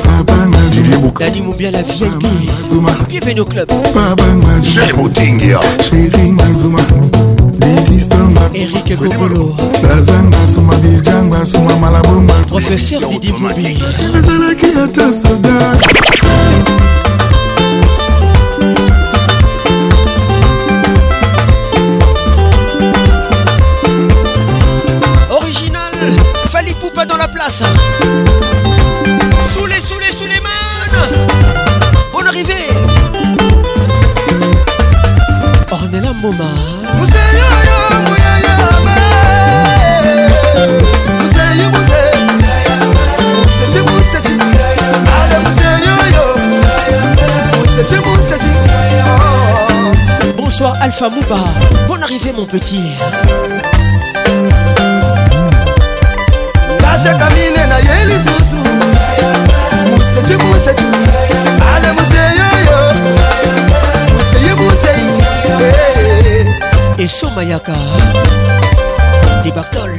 [0.02, 2.22] Papa Mazuma Dani Moubia la VIP
[2.62, 6.80] Mazuma Bienvenue au club Papa Mazuma J'ai Boutingia Chéri Mazuma
[8.54, 9.52] Eric Kokolo
[9.88, 13.66] Razan Mazuma Bijan Mazuma Malabo Mazuma Professeur Didi Boubi
[14.16, 16.79] Ezalaki ata soda
[27.48, 27.64] Sous
[29.64, 31.10] les, sous les, sous les manes.
[32.12, 32.68] Bonne arrivée.
[35.72, 36.44] Ornella Moma.
[50.36, 51.36] Bonsoir Alpha Mouba,
[51.88, 52.90] bonne arrivée mon petit.
[56.94, 58.56] ashakamine na ye lisusu
[59.90, 60.82] museji museji
[61.74, 62.78] ale museyoyo
[64.12, 66.44] museyi museyi
[67.04, 67.74] esomayaka
[69.44, 69.92] debactol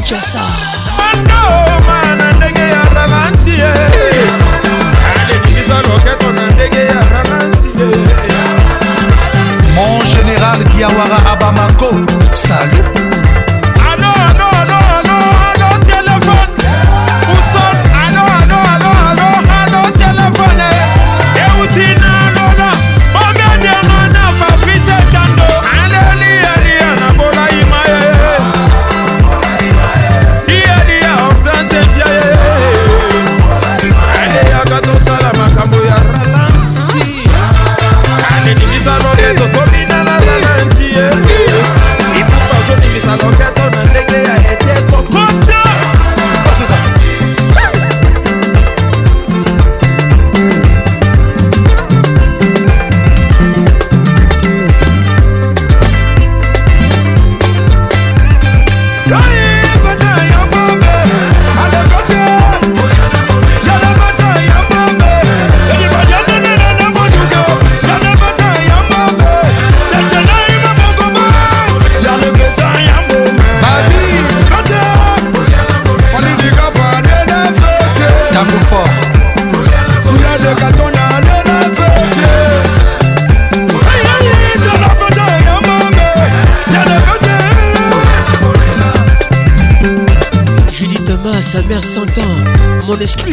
[0.00, 0.16] Ninja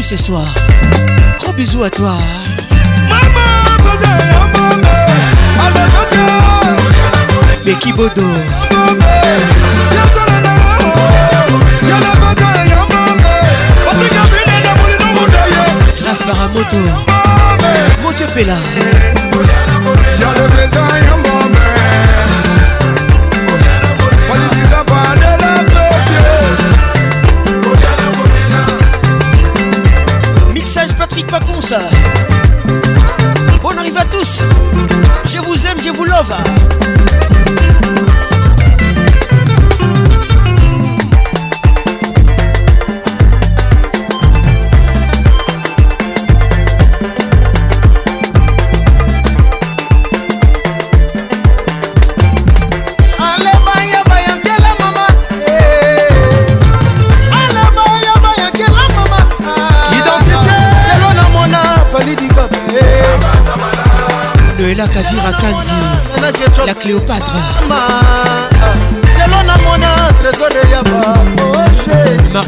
[0.09, 0.47] ce soir.
[1.39, 2.13] Gros bisous à toi.
[7.65, 8.23] Beki Bodo.
[16.05, 16.77] Rasparamoto.
[18.03, 19.26] Moto Pela.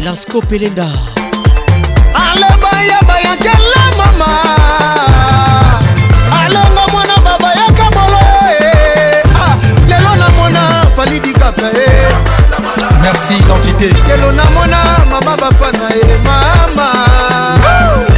[0.00, 0.86] Lasco Pelenda
[2.14, 5.43] Alebayaba yankela mama
[13.42, 14.78] parti identité lelo namona
[15.10, 16.88] mama bafana ye mama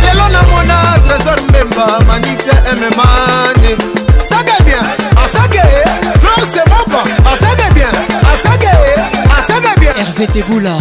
[0.02, 0.76] lelo namona
[1.06, 2.40] trésor mbemba manix
[2.72, 3.72] mmane
[4.28, 4.84] sage bien
[5.24, 5.62] asage
[6.20, 7.02] florce mova
[7.32, 7.92] asage bien
[8.32, 8.74] asage
[9.38, 10.76] asage bien hervé teboula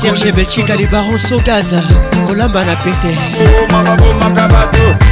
[0.00, 1.80] serge belchika libaro sogaza
[2.28, 3.16] kolamba na pete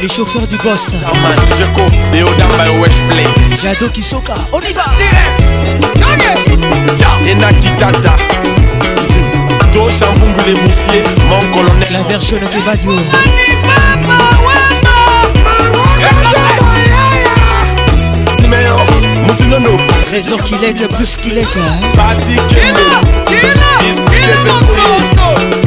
[0.00, 0.92] les chauffeurs du boss.
[3.62, 4.82] Jado Kisoka, on y va.
[7.30, 8.16] Enakitata.
[9.74, 10.06] Tosha
[10.46, 11.88] les mon colonel.
[11.90, 12.46] La version de
[20.44, 21.46] qu'il est plus qu'il est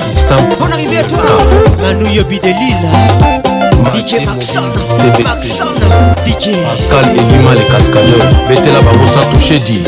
[0.61, 1.83] bonne arrivée à toi ah.
[1.83, 2.91] manu yobi de lille
[3.95, 4.61] DJ Maxon,
[5.25, 5.73] Maxon,
[6.27, 9.83] DJ Pascal Elima les cascadeurs, Betela Babosa touché dit,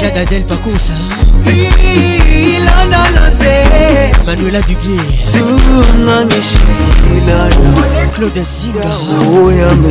[0.00, 0.94] Jade Adèle, pas con ça.
[4.26, 4.98] manuela dubier
[8.16, 8.80] claude zinga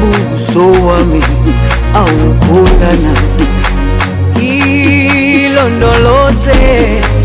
[0.00, 1.20] buso wami
[4.40, 5.48] y
[5.78, 7.19] no lo sé.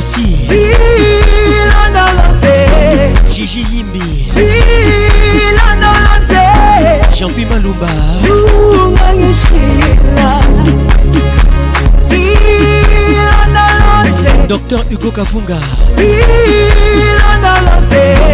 [0.00, 0.36] voici
[3.34, 4.00] Gigi Yimbi
[7.16, 7.88] Jean-Pierre Malumba
[14.48, 15.58] Docteur Hugo Kafunga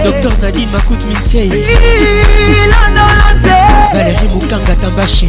[0.05, 1.51] Docteur Nadine Makut Minsei
[3.95, 5.29] Valérie Mukanga Tambashi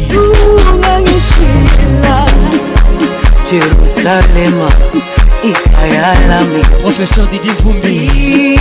[3.50, 4.58] Jérusalem
[5.50, 8.10] ikayalami professeur Didier Vumbi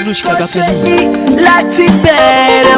[0.07, 0.97] Lushka Gakani,
[1.45, 2.77] Lati Beto.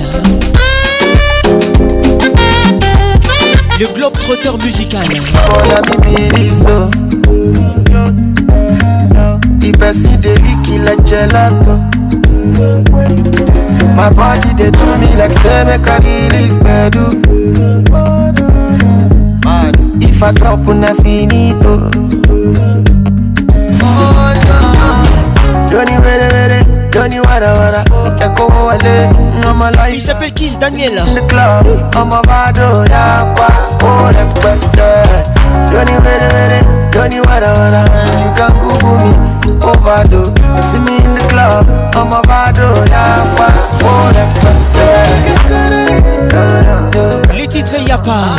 [3.81, 5.05] Le globe trotteur musical.
[5.07, 6.91] Mon ami Miriso.
[9.63, 11.79] Il passe de riz qui la gelato.
[13.97, 17.21] Ma partie de tout mi l'accès me calilis bedou.
[20.01, 22.18] Il fait trop pour l'infinito.
[27.09, 27.85] money wara wara
[28.25, 33.25] Eko wale ngama life Il s'appelle Kiss Daniel In the club I'm a vado ya
[33.35, 33.49] kwa
[33.83, 34.15] Oh eh.
[34.15, 34.89] la kwete
[35.73, 36.63] Yoni were were
[36.95, 39.15] Yoni wara wara You can kubu me
[39.65, 40.33] Ovado
[40.63, 43.47] See me in the club I'm a vado ya kwa
[43.83, 44.89] Oh la kwete
[47.33, 48.39] Les titres y'a pas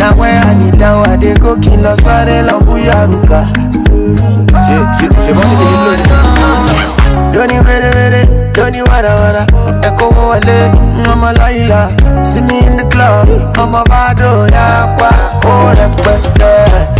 [0.00, 3.42] na where I need down I dey go kill us sare la buya ruga
[4.66, 5.96] C'est c'est bon que l'eau
[7.34, 8.22] Doni were were
[8.54, 9.44] Doni wara wara
[9.88, 10.58] Eko wale
[11.06, 11.90] Mama Laila
[12.24, 13.28] See me in the club
[13.58, 14.96] I'm a bad oh yeah
[15.44, 16.99] Oh that better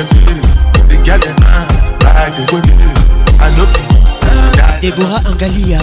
[4.95, 5.79] Deborah Angalia.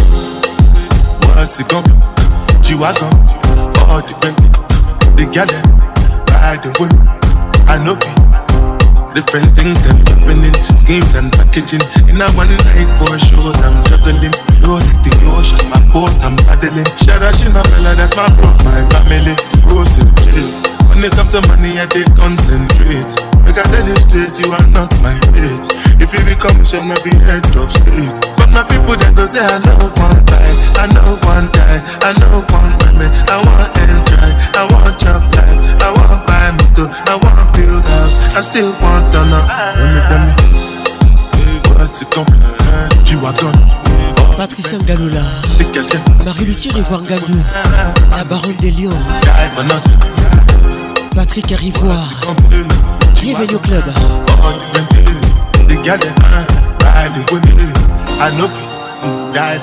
[1.28, 3.18] What's it G-Wagon,
[3.78, 7.14] all the Bentley, the ride the
[9.15, 11.79] Different things them happening, schemes and packaging.
[12.11, 14.35] In a one night for shows, I'm juggling.
[14.59, 16.83] Float the ocean, my boat, I'm paddling.
[16.99, 19.31] Shout out Shinabella, that's my bro, my family.
[19.63, 20.67] Frozen kids.
[20.91, 23.07] When it comes to money, I take concentrate.
[23.39, 25.63] Because I tell you straight, you are not my mate.
[26.03, 28.11] If you become, you shall not be head of state.
[28.35, 32.11] But my people, they go say I know one die, I know one die, I
[32.19, 33.07] know one women.
[33.31, 34.27] I want enjoy,
[34.59, 35.23] I want chop
[38.38, 39.41] I still want to know.
[39.48, 40.24] Let me tell
[42.26, 42.32] me.
[43.06, 43.53] c'est wagon.
[44.36, 44.78] Patricia
[46.26, 46.84] Marie Luthier et
[48.18, 48.90] la baronne des lions,
[51.16, 52.12] Patrick arrivoir.
[53.24, 53.86] au club.
[59.38, 59.60] I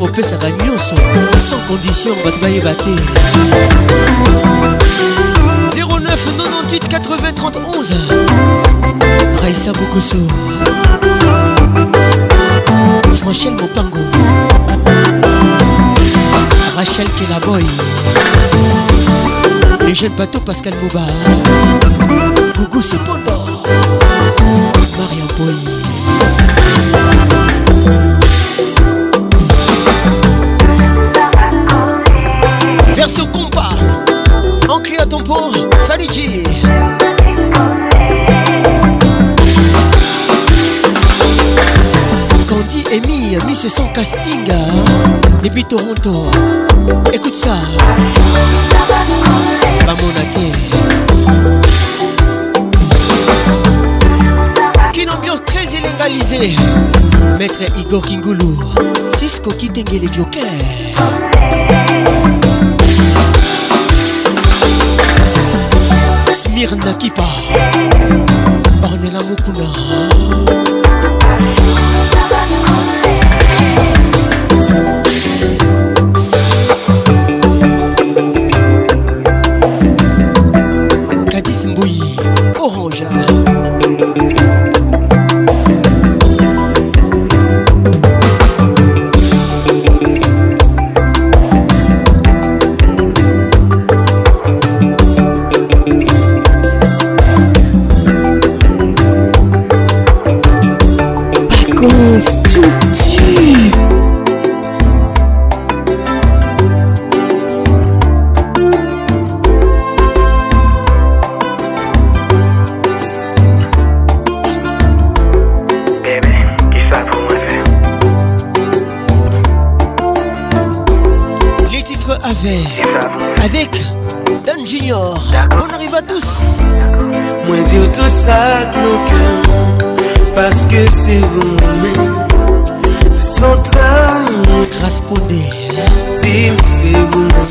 [0.01, 0.95] Mon père s'agace
[1.43, 2.95] sans condition bat maître, batteur.
[5.75, 5.81] 09
[6.89, 7.95] 98 93 11.
[9.43, 10.19] Raissa Boukouso.
[13.27, 13.99] Rachelle Mopango.
[16.77, 17.39] Rachel qui la
[19.81, 21.01] et Les jeunes bateaux Pascal Mouba
[22.57, 23.65] Gougo Sipondoh.
[24.97, 25.57] Maria Boy.
[33.01, 33.69] Verso compas,
[34.69, 35.53] en cri à ton pot,
[35.87, 36.43] Faliji.
[42.49, 44.51] Candy et Mi, Mi c'est son casting
[45.45, 46.27] depuis Toronto.
[47.13, 47.55] Écoute ça.
[49.87, 50.57] Mamonate.
[55.01, 56.57] Une ambiance très illégalisée.
[57.39, 58.57] Maître Igor Kingulu,
[59.21, 60.43] Cisco qui les Joker.
[66.59, 67.25] amir nakipa
[68.83, 70.67] ornela mokuna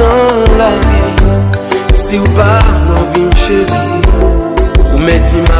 [0.00, 1.00] nan la vi
[2.02, 2.52] Si ou pa
[2.88, 3.80] nan vin cheri
[4.94, 5.59] Ou meti ma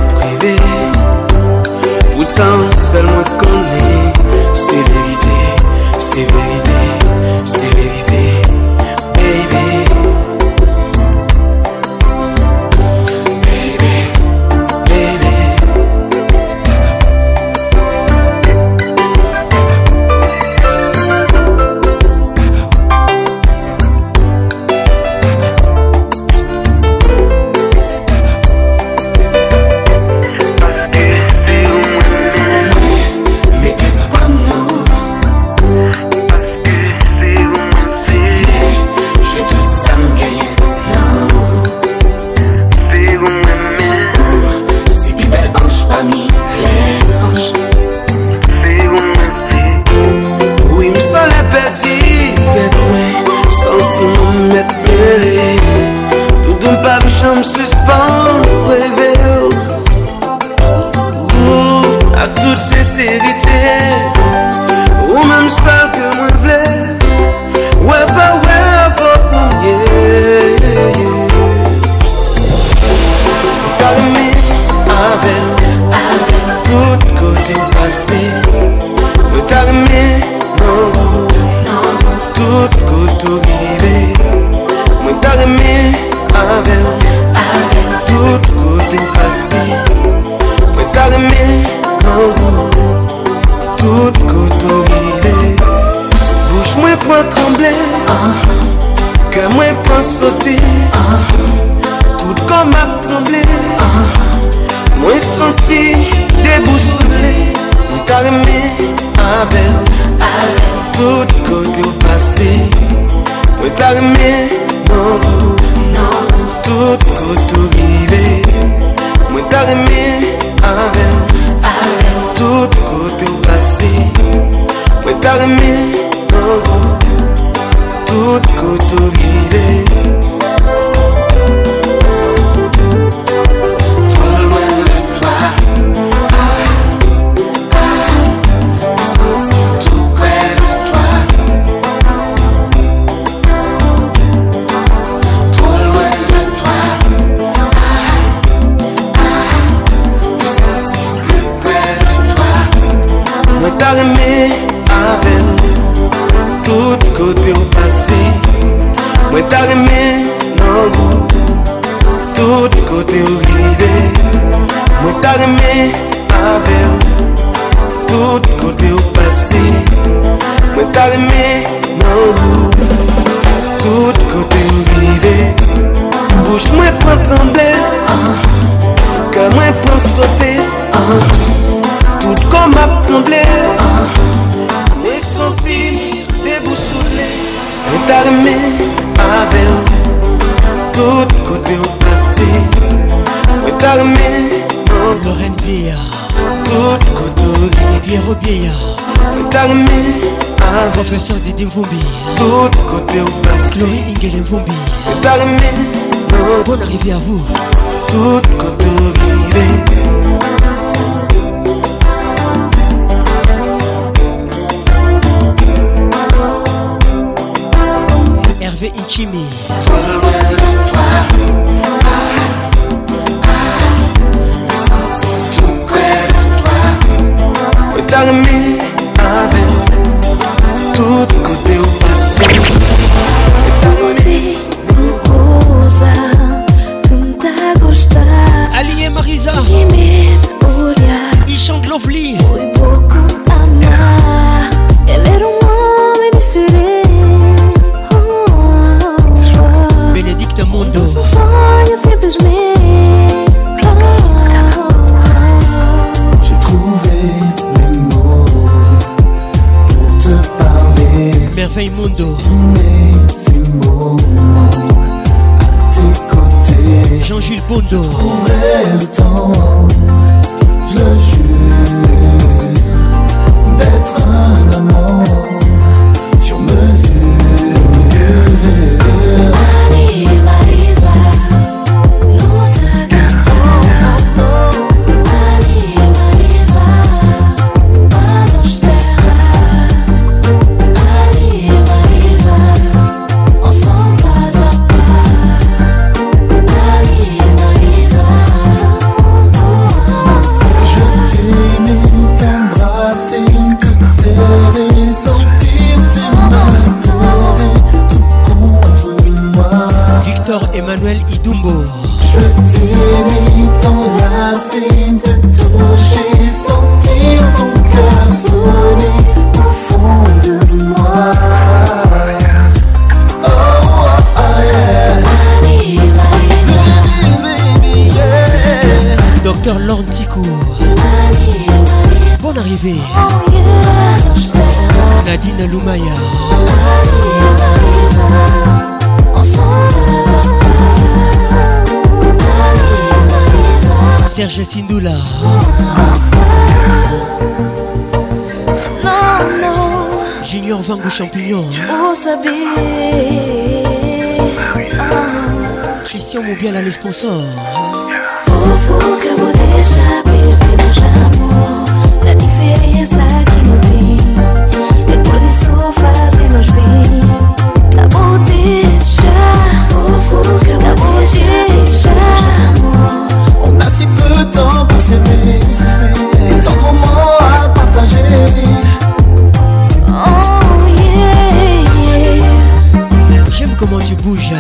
[383.91, 384.51] comment tu bouges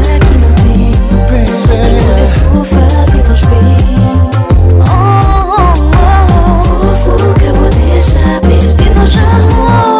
[9.13, 9.21] 沉
[9.55, 9.92] 默。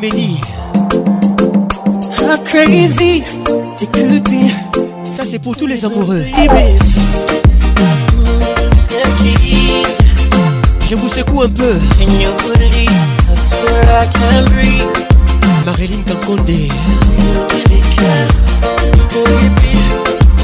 [0.00, 0.44] make
[2.16, 3.20] How crazy
[3.80, 4.48] it could be.
[5.04, 6.24] Ça c'est pour tous les amoureux.
[10.88, 11.74] Je vous secoue un peu.
[15.66, 16.50] Marilyn Kankonde.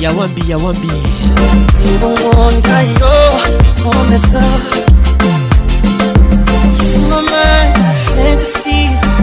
[0.01, 0.89] Yawambi, Yawambi.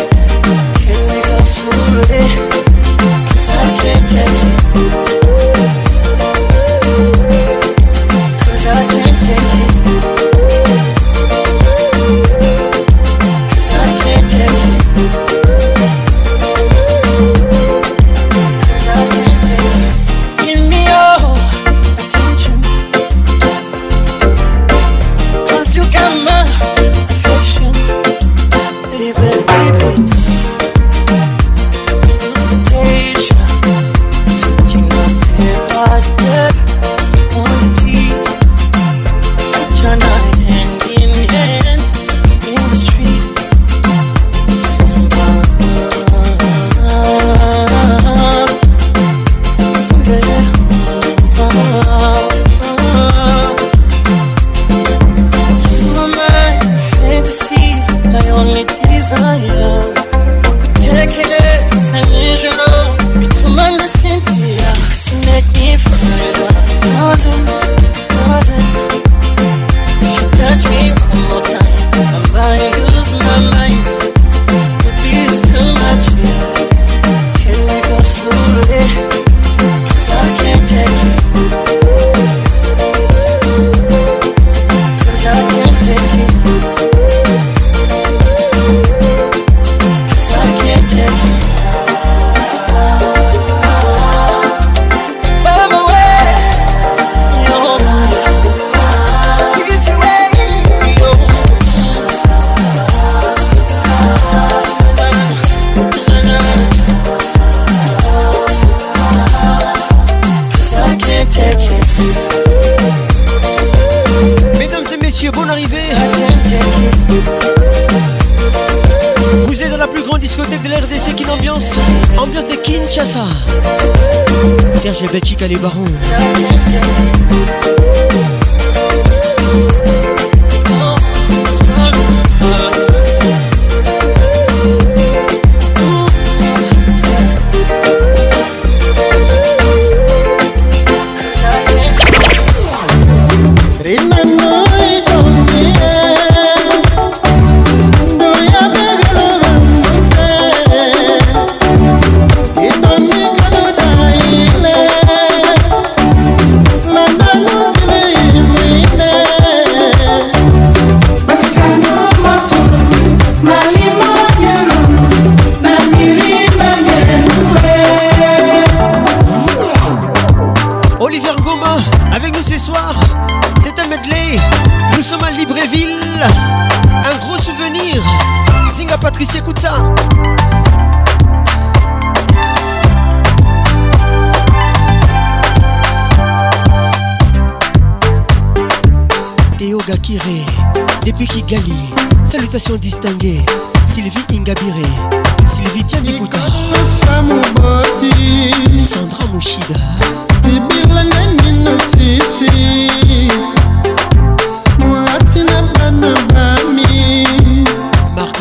[125.48, 125.94] les barons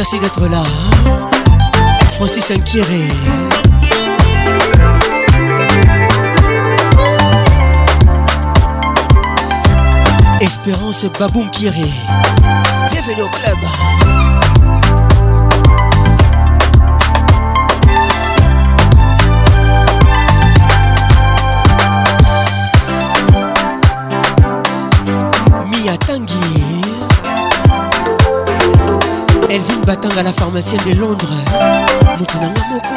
[0.00, 0.62] merci d'être là.
[2.14, 3.02] Francis Inquiré.
[10.40, 11.84] Espérance Baboum Kiré.
[12.92, 13.58] Bienvenue au club.
[30.18, 31.28] à la pharmacienne de Londres
[32.18, 32.94] motunanga moko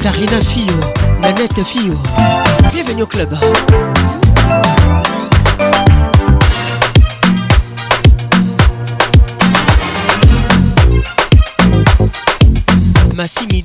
[0.00, 0.72] Carina fio
[1.22, 1.94] nanette fio
[2.72, 3.34] bienvenue au club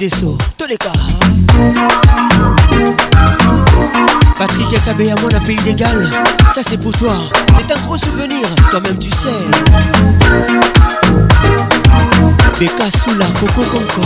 [0.02, 0.92] kideso toleka
[4.36, 6.10] Patrick Akabe à mon pays d'égal
[6.56, 7.14] Ça c'est pour toi
[7.56, 9.28] C'est un gros souvenir Toi-même tu sais
[12.60, 14.06] Beka sous la coco concord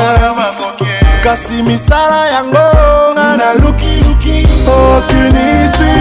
[1.24, 2.68] kasi misala yango
[3.16, 5.96] nga nalukiluki otunisi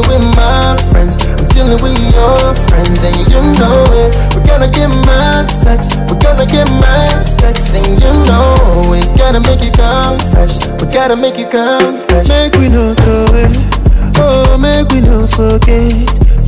[0.01, 4.13] dealing with my friends, I'm dealing with your friends, and you know it.
[4.35, 9.39] We're gonna get mad sex, we're gonna get mad sex, and you know we Gotta
[9.41, 10.59] make you confess.
[10.81, 12.29] we gotta make you confess.
[12.29, 13.57] Make we no throw it,
[14.19, 15.89] oh, make we no forget.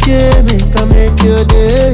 [0.07, 1.93] Yeah, make I make your day.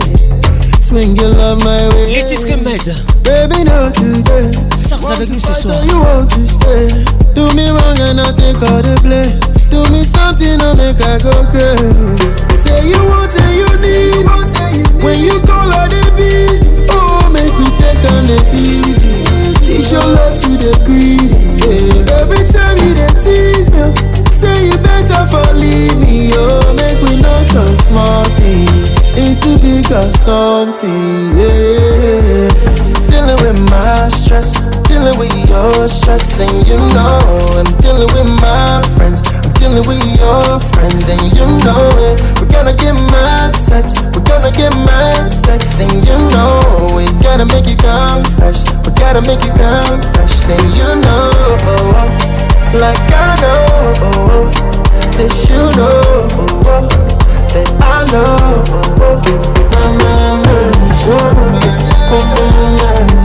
[0.81, 2.11] Swing your love my way.
[2.13, 2.95] Les titres m'aident.
[3.23, 4.51] Baby, not today.
[4.87, 5.77] Sors avec nous ce soir.
[5.89, 9.39] You want Do me wrong and I take all the blame
[10.35, 12.27] nothing I make I go crazy.
[12.63, 14.25] Say you want and you need.
[15.03, 19.23] When you call all the bees, oh make me take on the easy.
[19.63, 21.45] Teach your love to the greedy.
[21.63, 22.21] Yeah.
[22.21, 23.85] Every time you they tease me,
[24.35, 26.31] say you better for leave me.
[26.33, 28.65] Oh make me not turn smarty
[29.15, 31.31] into bigger something.
[31.37, 32.49] Yeah.
[33.07, 34.57] Dealing with my stress,
[34.89, 37.19] dealing with your stress, and you know
[37.61, 39.21] I'm dealing with my friends
[39.65, 42.21] chilling we are friends and you know it.
[42.39, 46.61] We're gonna get mad sex, we're gonna get mad sex and you know
[47.01, 47.09] it.
[47.23, 51.31] Gotta make you come fresh, we gotta make you come fresh and you know,
[52.81, 53.65] like I know
[55.17, 56.27] that you know
[57.53, 58.63] that I know.
[59.05, 59.19] I'm,
[62.87, 63.24] I'm, I'm,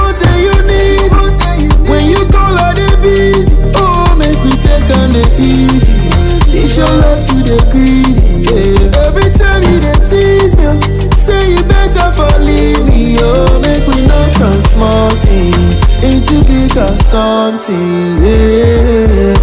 [14.81, 15.53] mountain
[16.01, 18.17] into bigger something.
[18.25, 19.37] Yeah.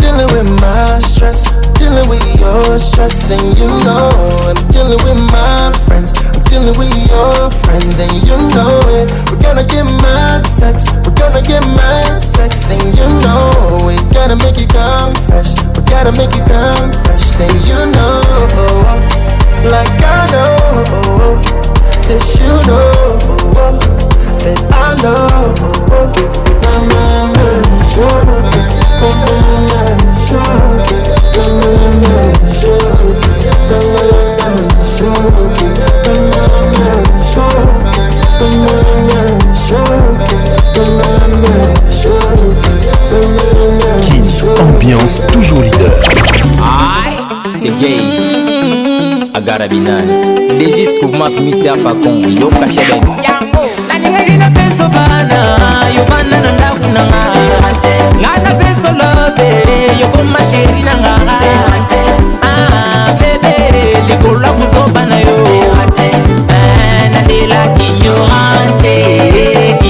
[0.00, 1.42] Dealing with my stress,
[1.76, 4.06] dealing with your stress, and you know
[4.46, 6.14] I'm dealing with my friends.
[6.30, 9.10] I'm dealing with your friends, and you know it.
[9.28, 13.42] We're gonna get mad sex, we're gonna get mad sex, and you know
[13.86, 18.18] we Gotta make you come fresh, we gotta make you come fresh, and you know,
[19.72, 21.32] like I know,
[22.08, 24.05] this you know.
[44.60, 45.90] Ambiance toujours leader.
[47.60, 48.00] c'est gay
[49.44, 50.08] gotta be none.
[50.58, 51.76] This is Kumas Mr.
[51.82, 52.26] Facon.
[52.26, 52.50] Yo,
[55.08, 55.40] bana
[55.96, 57.24] yo bana na ndako na nga
[58.22, 59.48] nga na besolo te
[60.00, 61.14] yokoma sheri na nga
[62.48, 63.54] ah, bebe
[64.08, 65.34] likolo ya kozoba na yo
[66.06, 66.12] eh,
[67.12, 68.96] nandela ignorante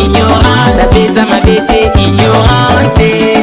[0.02, 3.35] ignorante aseza mabe te ignorante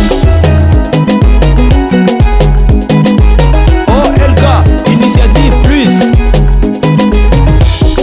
[5.83, 6.11] plus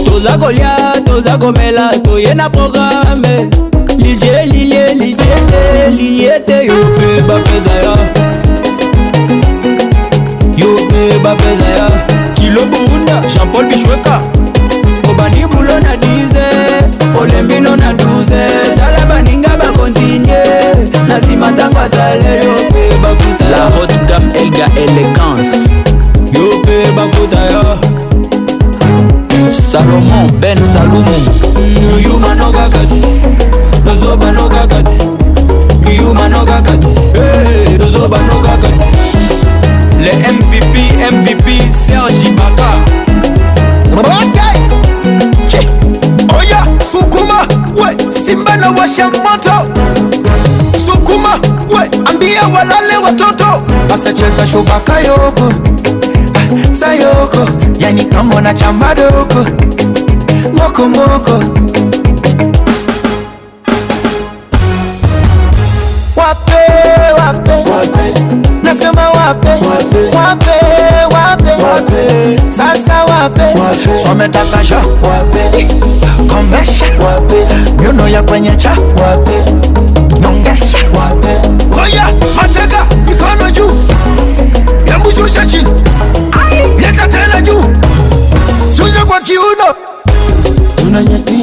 [0.05, 0.75] toza kolia
[1.05, 3.49] toza komela toye na programe
[3.97, 7.95] lilie lilie lilie te lilie te yo mpe bapeza ya
[10.57, 11.87] yo mpe bapeza ya
[12.35, 14.19] kilo burunda jean paul bishweka
[15.09, 20.43] obandi bulo na 10 olembino na 12 tala baninga bakontinye
[21.07, 25.57] na nsima ntango asalerio mpe bafuta la hot gam elga elegance
[26.35, 27.38] yo mpe bafuta
[30.27, 31.19] patron ben salumu
[31.99, 33.01] yuma nokakati
[33.85, 34.97] nozoba nokakati
[35.97, 36.87] yuma nokakati
[37.79, 38.83] nozoba nokakati
[39.99, 40.75] le mvp
[41.11, 42.73] mvp sergi baka
[46.39, 49.71] oya sukuma we simba na washa moto
[50.85, 51.39] sukuma
[51.77, 55.53] we ambia walale watoto asacheza shubaka yoko
[56.35, 57.47] ah, sayoko
[57.79, 59.45] yani kama wanachamba doko
[60.59, 61.31] mokomoko
[66.15, 66.61] wape
[67.19, 68.13] wape
[68.63, 69.49] nasema wape
[70.17, 70.47] wape
[71.15, 72.01] wape
[72.51, 73.41] sasa wape
[74.03, 75.67] swametakasha wape
[76.27, 77.35] komesha wape
[77.83, 79.51] nyuno ya kwenye cha wape
[80.21, 81.33] nyongesha wape
[81.81, 82.68] oya mateka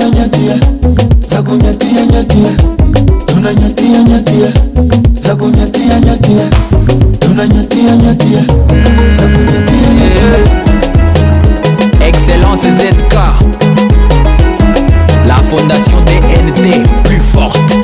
[0.07, 0.55] tunanyotia
[1.28, 2.51] zakunyotia nyotia
[3.26, 4.49] tunanyotia nyotia
[5.20, 6.44] zakunyotia nyotia
[7.18, 8.43] tunanyotia nyotia
[9.15, 10.47] zakunyotia nyotia
[12.07, 13.15] Excellence ZK
[15.28, 17.75] La fondation DNT plus forte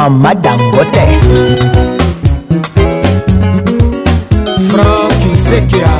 [0.00, 1.06] mama dangote
[4.68, 5.92] frank sekia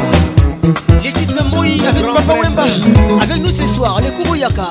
[1.02, 2.64] les titres moï avec papa wemba
[3.22, 4.68] avec nous ce soir les koubouyaka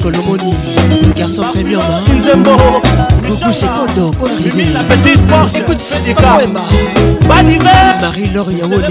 [0.00, 0.54] Colomoni,
[1.14, 2.00] garçon premium, hein.
[3.28, 4.64] Beaucoup c'est Kondo, bon arrivé.
[4.72, 6.38] La petite Porsche, écoute Sénéca.
[7.28, 7.96] Pas d'hiver.
[8.00, 8.86] Marie-Laure Yaoné,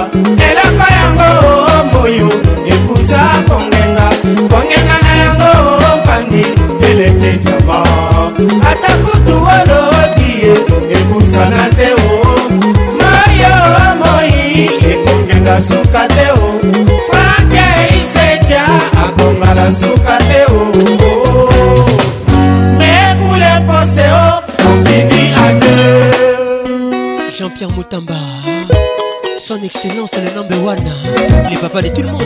[29.74, 30.92] L'excellence est le number one,
[31.50, 32.22] les papas de tout le monde.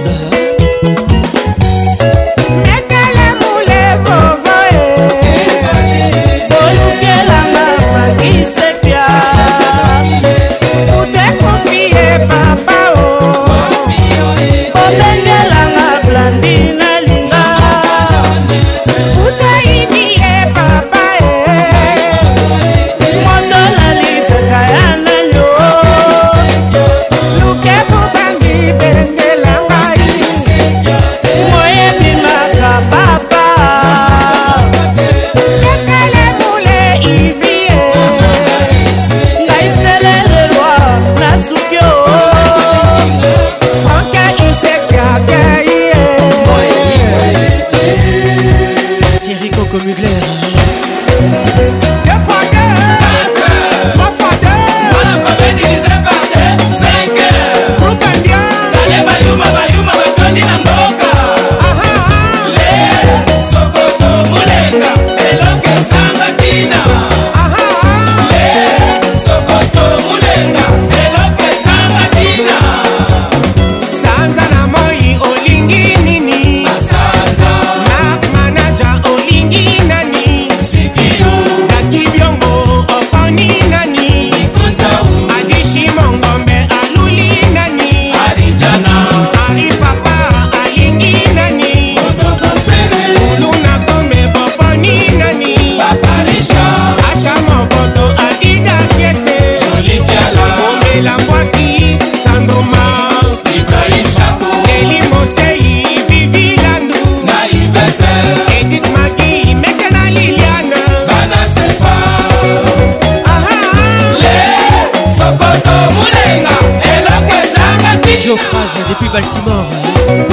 [119.16, 119.66] Baltimore
[120.10, 120.27] eh.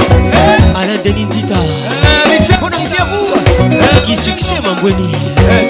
[0.75, 1.55] Alain Deninzita
[2.59, 5.13] Bon arrivé à vous Qui succès Mambweni
[5.63, 5.67] eh,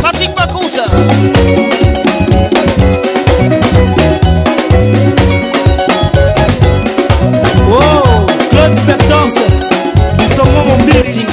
[0.02, 0.84] Patrick Paconza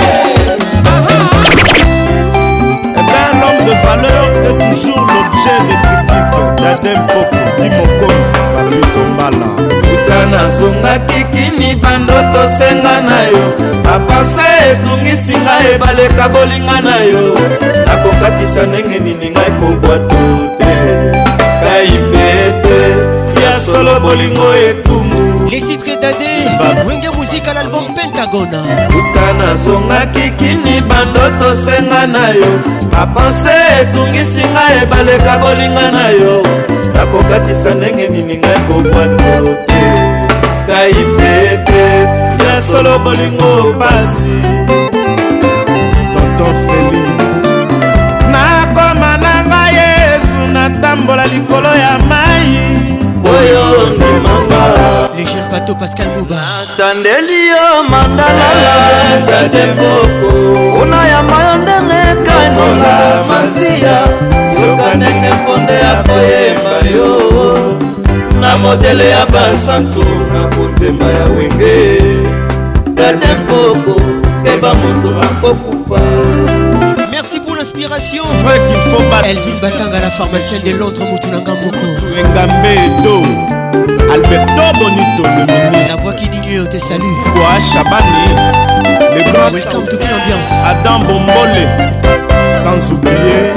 [4.44, 9.50] est toujours l'objet des critiques d'adem poko dimokonzi babitombala
[9.94, 13.46] uta nazongaki kini bando tosenga na yo
[13.84, 17.22] bapanse etungisi ngai ebaleka bolinga na yo
[17.88, 20.22] nakokatisa ndenge nini ngai kobwato
[20.60, 20.74] te
[21.64, 22.32] kai mpe
[22.64, 22.78] te
[23.44, 24.93] ya solo bolingo eko
[25.64, 28.60] titre dadé wenge muzika na album pentagone
[28.92, 32.50] kuta nazongaki kini bandoto senga na yo
[32.92, 33.50] bapense
[33.82, 36.34] etungisi ngai ebaleka bolinga na yo
[36.96, 39.84] nakokatisa ndenge nini ngai kobwatelo te
[40.68, 41.84] ngai pepe
[42.46, 44.36] ya solo bolingo pasi
[46.14, 47.02] toto feli
[48.32, 49.78] nakoma na ngai
[50.08, 53.64] ezu natambola likolo ya mai oyo
[53.96, 54.62] ndimanga
[55.16, 58.76] lejeune bato pascal buba atandeli yo mandalala
[59.28, 62.94] dade boko mpona yamba yo ndenge kanola
[63.30, 63.96] masiya
[64.64, 67.10] yoka ndenge mponde ya koyemba yo
[68.42, 70.04] na modele ya basantu
[70.34, 71.78] na kotemba ya wenge
[72.98, 73.94] dade boko
[74.44, 76.00] keba moto akokufa
[77.64, 78.26] inspiration
[79.26, 83.22] elvin batanga la pharmacienne de londres motunanga mokoengambedo
[84.12, 88.36] alberto bonito le ministre la voix qui diminue on te salue wa chabani
[89.16, 91.68] le grand welcome to ambiance adam bombole
[92.62, 93.54] sans oublier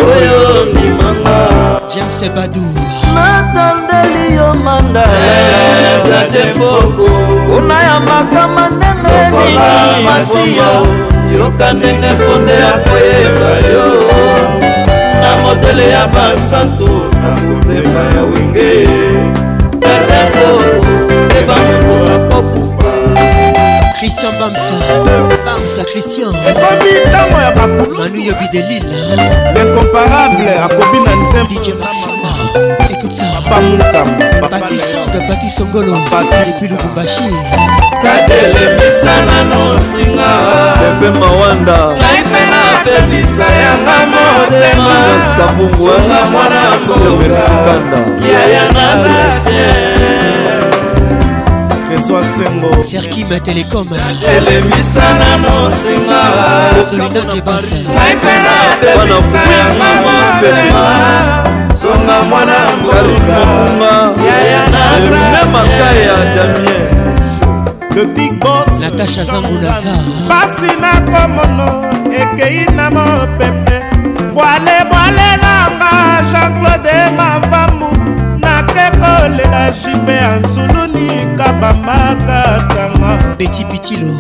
[0.03, 2.73] oyo ndimanga james badou
[4.67, 5.07] mandalauna
[7.83, 9.59] ya makama ndenge nini
[10.05, 10.67] masiya
[11.39, 13.91] yoka ndenge mponde ya koyeba yo
[15.21, 16.87] na modele ya basantu
[17.23, 18.71] na motema ya wenge
[21.39, 21.57] eba
[21.89, 22.89] moto akokufa
[23.99, 24.75] christian bamsa
[25.47, 29.01] bamsa christian ekomi ntango ya bakulu manu yobi delila
[29.55, 31.55] lincomparable akobi na nzembo
[32.91, 35.97] écoute ça papa mokamba batisonde batisongolo
[36.47, 37.31] depuis lubumbashi
[38.03, 40.31] katelemisa nano nsinga
[40.89, 47.99] efe mawanda ngai mpe napemisa yanga motemasonga mwana mbokasikanda
[48.33, 49.71] yaya nadasie
[51.91, 53.89] rezo asengo serkima telecom
[54.37, 56.21] elemisa nano nsinga
[56.91, 61.56] solinangebasa ngai mpe napemisa yanga motema
[62.91, 68.11] karikomba mema ngai ya damien
[68.81, 69.95] natasha zangu naza
[70.29, 71.69] pasi nakomono
[72.23, 73.77] ekei na mopepe
[74.35, 75.91] bwale bwale nanga
[76.31, 77.89] jean-claude mavamu
[78.39, 84.13] nakekolela jibe ya nzuluni kabamakatanga beti pitilo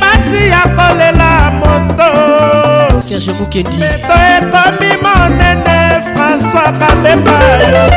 [0.00, 1.28] pasi eh, ya kolela
[1.60, 7.32] moto serge mukendi eto ekomi monene françois kabemba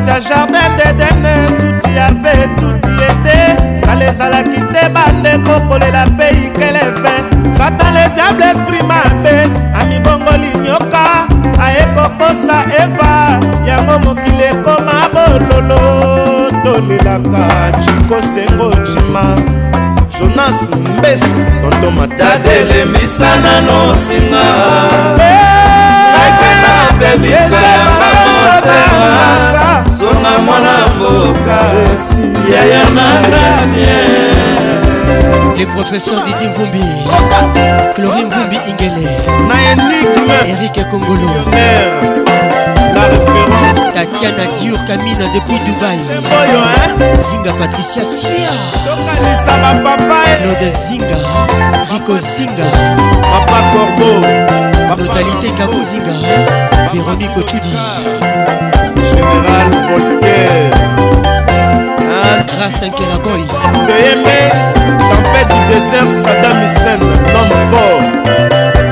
[0.09, 3.41] batya jardin dedene tuti ave tuti ete
[3.85, 7.15] kala ezalaki te bandeko kolela mpe ikelefe
[7.59, 9.35] satan le diable esprit mabe
[9.81, 11.07] amibongoli nyoka
[11.65, 13.13] ayekokosa eva
[13.67, 15.81] yango mokili ekoma bololo
[16.65, 17.45] tolelaka
[17.83, 19.25] cikosengo cima
[20.17, 20.59] jonas
[20.99, 24.47] mbesi tonto matazelemisana nano singa
[25.21, 25.41] eh,
[26.15, 29.68] naipena eh, bemisa yanga eh, motema
[30.09, 31.59] songa mwana mboka
[32.53, 33.99] yaya na gracie
[35.57, 36.85] les professeurs didi mvumbi
[37.95, 39.09] chlori mvumbi ingele
[39.49, 41.31] na enigme erik kongolo
[42.95, 47.23] la référence tatiana diur kamina depuis dubai boyo, hein?
[47.31, 48.55] zinga patricia sia
[48.87, 51.19] tokanisa bapapa claude zinga
[51.93, 52.69] rico zinga
[53.33, 54.13] papa corbo
[55.05, 56.15] notalité kabuzinga
[56.93, 57.77] véronique ochudi
[59.59, 60.71] Charles Voltaire.
[62.57, 63.15] Grâce à tempête
[65.49, 68.05] du désert, Saddam Hussein, l'homme fort.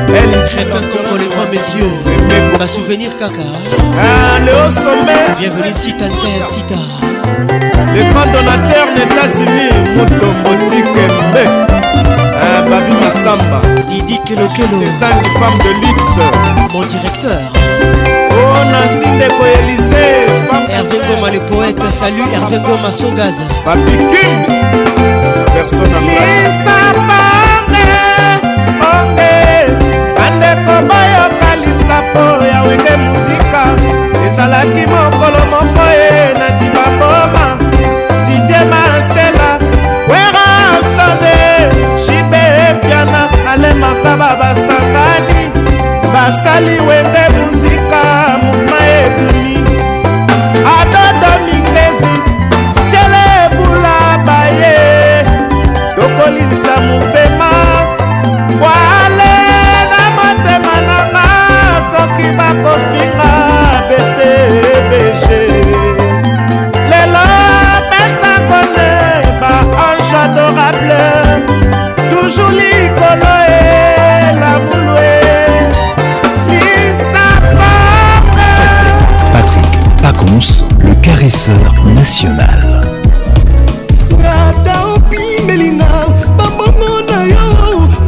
[0.09, 1.91] Elle crêpe contre les rois messieurs.
[2.59, 3.47] Ma souvenir caca.
[3.99, 5.27] Ah, le haut sommet.
[5.39, 6.81] Bienvenue Titan Tita.
[7.95, 11.03] Le grand donateur d'état civil, moto motique.
[12.41, 13.59] Ah, Babi Massamba.
[13.89, 14.79] Didi Kelo Kelo.
[14.81, 16.19] Des femmes de luxe.
[16.73, 17.41] Mon directeur.
[18.31, 20.45] Oh, Nancy Deko Élysée.
[20.69, 23.35] Hervé Goma le poète, salut Hervé Goma Sogaz.
[23.65, 24.57] Papi King,
[25.55, 26.95] personne à
[30.17, 33.65] bandeko bayokalisa mpo ya wende muzika
[34.27, 37.59] ezalaki mokolo moko ye na dibakoma
[38.27, 39.59] didie masela
[40.09, 41.75] wera sobe
[42.07, 42.39] jibe
[42.71, 45.51] efiana alemaka babasakani
[46.13, 47.06] basali we
[72.27, 75.21] toujours likolo elavulue
[76.51, 77.61] lisafame
[79.33, 79.69] patrik
[80.03, 82.61] pacons le caresseur national
[84.43, 85.87] ata obimelinga
[86.39, 87.47] bambongo na yo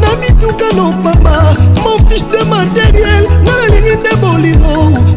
[0.03, 1.39] na mituka no pamba
[1.85, 4.75] mon fiche de matériel nga nalingi nde bolingo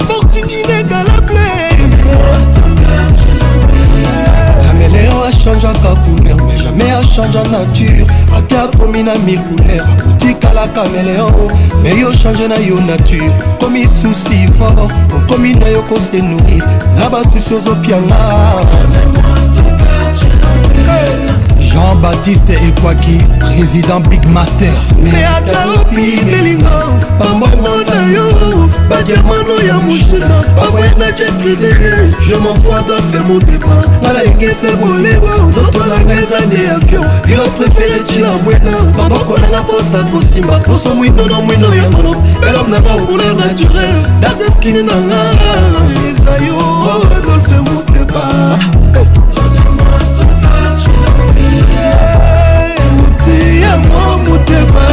[0.08, 1.50] fortune inégalable
[4.66, 8.06] caméléon achangeaka couleur mais jamais achange nature
[8.52, 11.50] nzete akomi na mikoulere otikala caméléon
[11.84, 16.64] me yo change na yo nature okomi susi fort okomi na yo kosenourir
[17.00, 18.32] na basusi ozopianga
[21.60, 23.22] jean-baptiste ekwaki
[23.58, 26.80] résident big master me ata opimelingo
[27.20, 28.26] bambongo na yo
[28.90, 36.70] bagermano ya moshina bavoyena jeprivirie je mofoata mpe motema nalengese bolebo nzoto nanga eza nde
[36.76, 42.24] avion bilo prefere ntina mwena maboko nanga mposa kosimba poso mwindo na mwindo ya mono
[42.50, 45.22] elom nanga okuna naturel dadeskini nanga
[46.10, 46.60] eza yo
[47.18, 48.81] adolfe motema
[54.02, 54.88] motema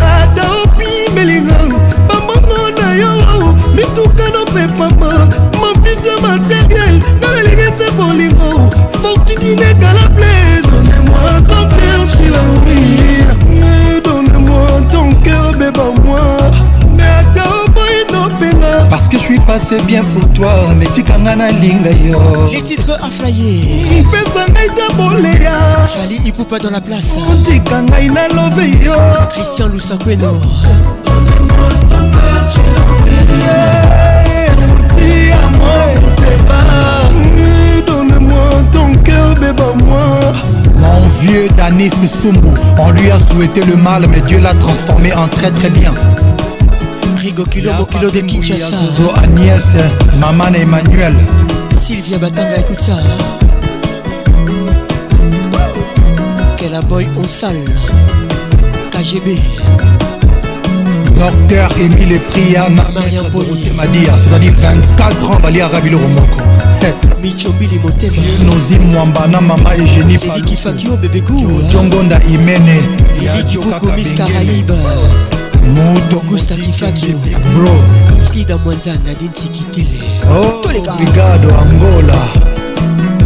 [0.00, 1.54] ata opimelinga
[2.08, 5.12] bambongo na yo mituka nopepama
[5.60, 8.70] mavide materiel nga nalingi te bolingo
[9.02, 10.34] fortune inégalable
[10.68, 12.80] donnez-moi ton cœur chilaoui
[14.04, 16.20] donnez-moi ton cœur beba-moi
[18.90, 24.75] parce que je suis passé bien pour toi mais tikanga nalinga yo mpesa ngai
[26.36, 28.96] poupa dans la place otika ngai nalobi yo
[29.32, 30.30] christian lusakweno
[40.80, 45.26] Mon vieux Danny Soussoumbou, on lui a souhaité le mal, mais Dieu l'a transformé en
[45.28, 45.94] très très bien.
[47.18, 48.70] Rigo Kilo, Kilo de Kinshasa.
[49.22, 49.62] Agnès,
[50.20, 51.14] Maman Emmanuel.
[51.78, 52.96] Sylvia Batanga, écoute ça.
[56.56, 57.54] kelaboy onsal
[58.92, 59.28] kgb
[61.16, 64.54] docteur émile priana mariampolotemadia c'est-à-dire
[64.96, 66.40] 24 ans balia rabiloko moko
[67.22, 72.78] michobili motema nozi mwamba na mama egénie sedikifakio bebegujongonda imene
[73.20, 74.76] ilikiboko mis caraïbe
[75.76, 77.18] moto gusta kifakio
[77.54, 77.76] bro
[78.30, 80.00] frida mwanza nadin sikitele
[80.36, 82.16] oh, brigado angola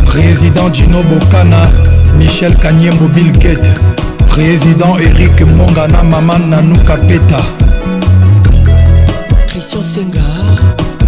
[0.05, 1.71] président dino bokana
[2.17, 3.75] michel kanyembo bill gate
[4.29, 7.41] président eric mongana mama nanuka peta
[9.47, 10.25] christian senga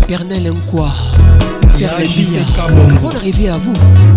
[0.08, 0.88] pernel nkwa
[2.76, 3.72] Bon arrivé à vous.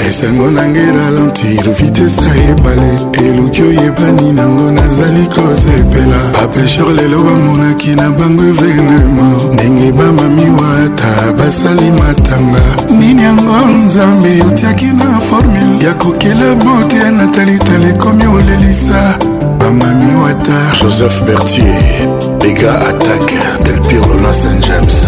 [0.07, 2.89] esengo na ngai ralentir vitese ebale
[3.27, 11.91] eluki oyebani nango nazali kosepela bapesher lelo bamonaki na bango evenema ndenge bamami wata basali
[11.91, 12.63] matanga
[12.99, 19.15] nini yango nzambe otiaki na formule ya kokela bote na talitala ekomi olelisa
[19.59, 21.83] bamami wata joseph bertier
[22.47, 25.07] ega attaque del pirlo na st james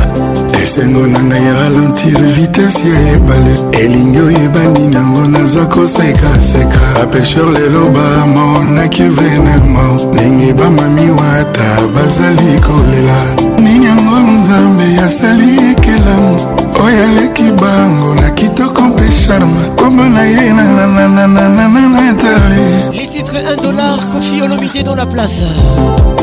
[0.65, 9.03] esengo na ngai ralentir vitese ya ebale elingi oyebani nango naza kosekaseka bapesher lelo bamonaki
[9.03, 13.17] venemo ndenge bamami wata bazali kolela
[13.63, 16.35] nini yango nzambe asali ekelamu
[16.83, 22.65] oyo aleki bango na kitoko mpe charme kombo na ye nanananananana etale
[22.97, 25.43] les titres 1 dollar kofi olomide dans la place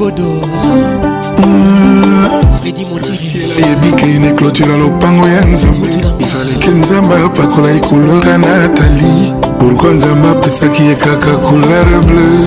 [2.60, 5.86] fredi montiyebike ne clôture lopango ya nzambe
[6.18, 12.44] ifaleki nzambe apakola ye couleur ya natali pourkui nzambe apesaki ye kaka couleur bleu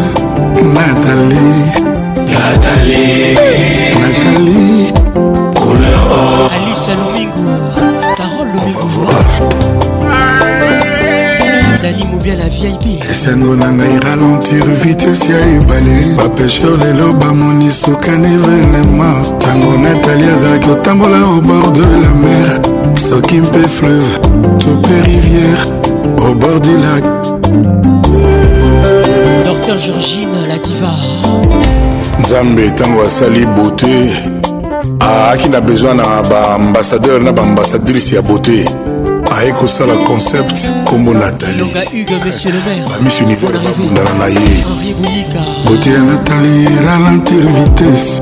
[0.73, 1.55] natali
[2.31, 3.07] natali
[3.99, 4.74] natali
[12.25, 19.09] bien la vip esengo na ngai ralentir vitese ya ebale bapesher lelo bamoni sokani venema
[19.35, 22.47] ntango natali azalaki otambola au bord de la mer
[22.97, 24.13] soki mpe fleuve
[24.59, 25.69] to mpe rivière
[26.25, 27.03] au bord du lac
[29.49, 30.93] dr georgine la diva
[32.19, 33.95] nzambe ntango asali beauté
[35.01, 38.65] aaki ah, na besoin na baambasadeur na baambasadrise ya beauté
[39.39, 44.65] aye kosala concept nkombo natalibamis univers babundana na ye
[45.67, 48.21] kote ya natali ralentir vitesse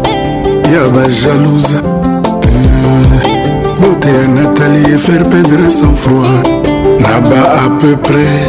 [0.74, 1.76] ya bajalouze
[2.44, 3.30] eh,
[3.82, 6.44] bote ya natali efaire perdre sans froid
[7.00, 8.42] na ba à peu près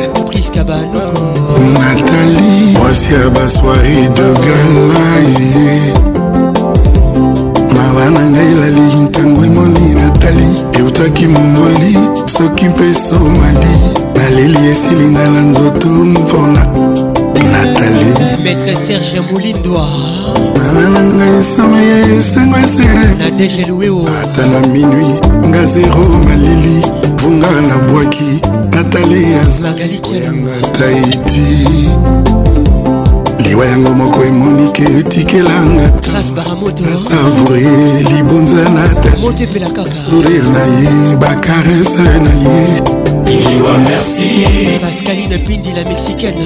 [1.81, 5.77] natali mwasi ya basoiri de galaye
[7.75, 9.94] mawa na ngai elali ntango emoni
[10.25, 11.97] italie eutaki mongoli
[12.27, 13.77] soki mpe somali
[14.17, 16.67] naleli esilinga na nzoto mpona
[17.53, 19.89] natali maître serge molindwa
[20.93, 25.07] na ngai somo ya esengo esere na degelueo ata na minui
[25.49, 26.83] nga zero malili
[27.23, 28.31] vunga nabwaki
[28.75, 31.65] natali azalaki yanga taiti
[33.43, 35.93] liwa yango moko emoniki etikelanga
[37.09, 37.61] savure
[38.15, 42.81] libonza na tasourire e na ye bakarese na ye
[43.27, 46.39] liwa merci pascaline pindi la mexicaine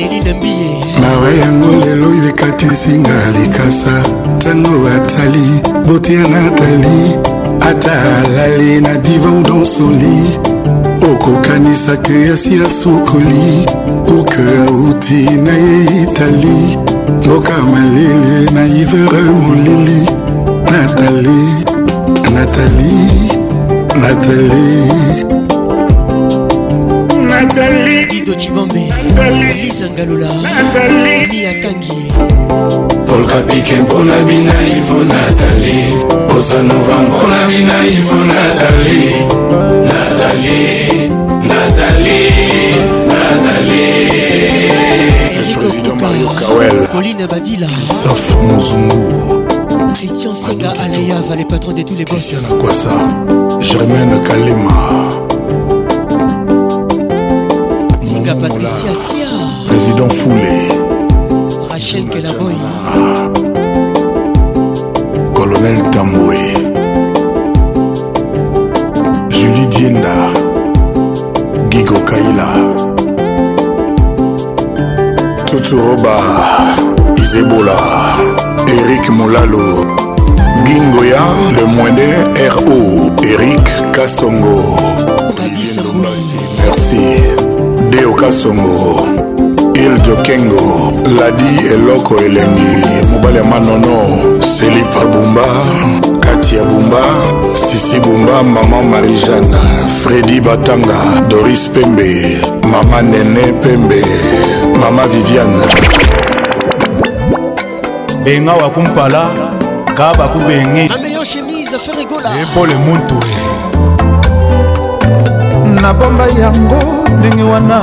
[0.00, 1.00] eh.
[1.00, 4.02] mawa yango lelo oyo ekatisinga likasa
[4.36, 5.46] ntango atali
[5.86, 7.18] botia natali
[7.60, 10.40] ata alali na divan dansoli
[11.08, 13.66] okokanisaka yasi ya sukoli
[14.06, 16.76] kuke auti na ye itali
[17.26, 20.00] mboka malele na ivere molili
[20.72, 21.44] natali
[22.34, 23.06] natali
[24.02, 24.88] natali
[27.28, 28.92] natali ido cibambe
[29.64, 30.28] lisa ngalola
[31.32, 32.12] ni akangi
[33.06, 35.82] polka pike mpona binaivo natali
[36.38, 39.79] osanova mpona binaivo natali
[40.20, 41.08] Nathalie,
[41.48, 42.76] Nathalie,
[43.08, 43.86] Nathalie.
[46.92, 47.66] Pauline Abadila.
[47.66, 48.36] Christophe
[49.96, 52.34] Christian Sega va les patrons de tous les boss.
[52.62, 52.90] Christian
[53.60, 55.08] Germaine Kalema.
[58.42, 59.28] Patricia Sia.
[59.66, 60.68] Président Foulé.
[61.70, 62.54] Rachel Kelaboy.
[65.32, 66.29] Colonel Camo.
[69.80, 70.12] tinda
[71.72, 72.48] gigo kaila
[75.48, 76.14] tuturoba
[77.22, 77.78] izebola
[78.68, 79.68] erik molalo
[80.66, 81.22] gingoya
[81.56, 82.08] le moinde
[82.52, 82.76] ro
[83.30, 84.60] erik kasongo
[86.60, 87.06] merci
[87.90, 89.00] deo kasongo
[89.84, 93.98] ildo kengo ladi eloko elengi mobali ya manono
[94.44, 95.48] selipa bumba
[96.54, 97.02] ya bumba
[97.54, 99.46] sisi bumba mama marijane
[100.02, 104.02] fredi batanga doris pembe mama nene pembe
[104.82, 105.62] mama viviane
[108.24, 109.22] benga wakumpala
[109.94, 110.90] ka bakubenge
[112.42, 113.18] epole muntu
[115.82, 116.82] nabomba yango
[117.18, 117.78] ndenge wana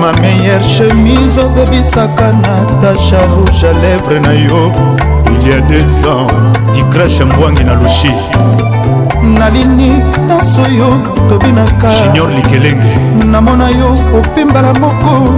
[0.00, 4.72] ma meilleure chemise obebisaka natasha rouge à lèvre na yo
[5.28, 6.26] il y a des ans
[6.72, 8.12] dicrache mbwangi na loshi
[9.38, 9.90] nalini
[10.28, 10.94] nyonso yo
[11.30, 12.94] tobinaka junior likelenge
[13.26, 15.32] namona yo opimbala moko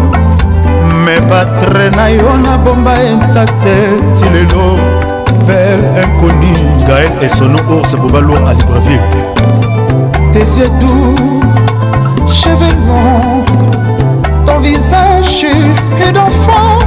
[1.05, 3.75] me batre na yo nabomba intakte
[4.15, 4.79] ti lelo
[5.47, 6.53] bel inconi
[6.87, 9.23] gael esono ours bobalour a libreville
[10.33, 11.15] tesiedu
[12.27, 13.45] chevelon
[14.47, 15.47] ton visage
[16.09, 16.79] et d'enfant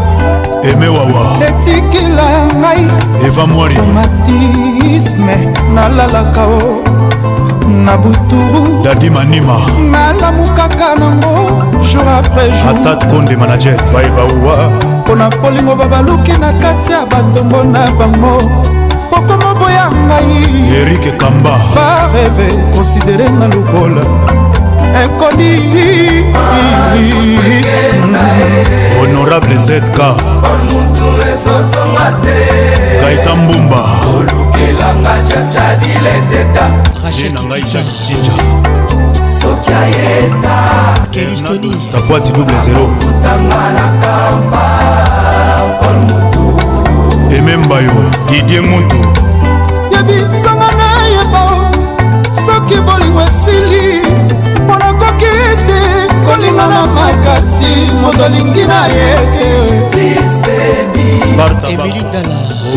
[0.71, 2.87] eme wawa etikila ngai
[3.27, 5.37] eva mwarimatisme
[5.73, 6.59] nalalaka o
[7.85, 9.55] na buturu dadi manima
[9.91, 11.29] nalamukaka nango
[11.91, 14.71] jour après jour asad konde manager baebauwa
[15.01, 18.41] mpo na polingo babaluki na kati ya batongo na bango
[19.09, 24.01] pokomoboya ngai erike kamba bareve konsiderenga lokola
[25.03, 25.53] inconnue
[29.01, 29.97] honorable zk
[33.01, 33.83] kaita mbumba
[34.17, 36.69] olukelanga jefjadileteta
[37.05, 38.33] rachelnangai jakicija
[39.41, 40.55] soki ayeta
[41.11, 44.69] kelistoniakwati double zero kutanga na kamba
[45.79, 46.61] pol motu
[47.37, 47.93] emembayo
[48.31, 48.97] didie mutu
[49.91, 51.45] yebisanga na yebo
[52.45, 53.86] soki bolingo esili
[55.21, 59.13] ekoki te kolinga na makasi moto alingi na ye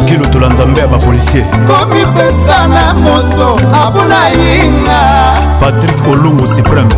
[0.07, 5.01] te lotola nzambe ya bapolisier komipesa na moto abuna yinga
[5.61, 6.89] patrik olongo supreme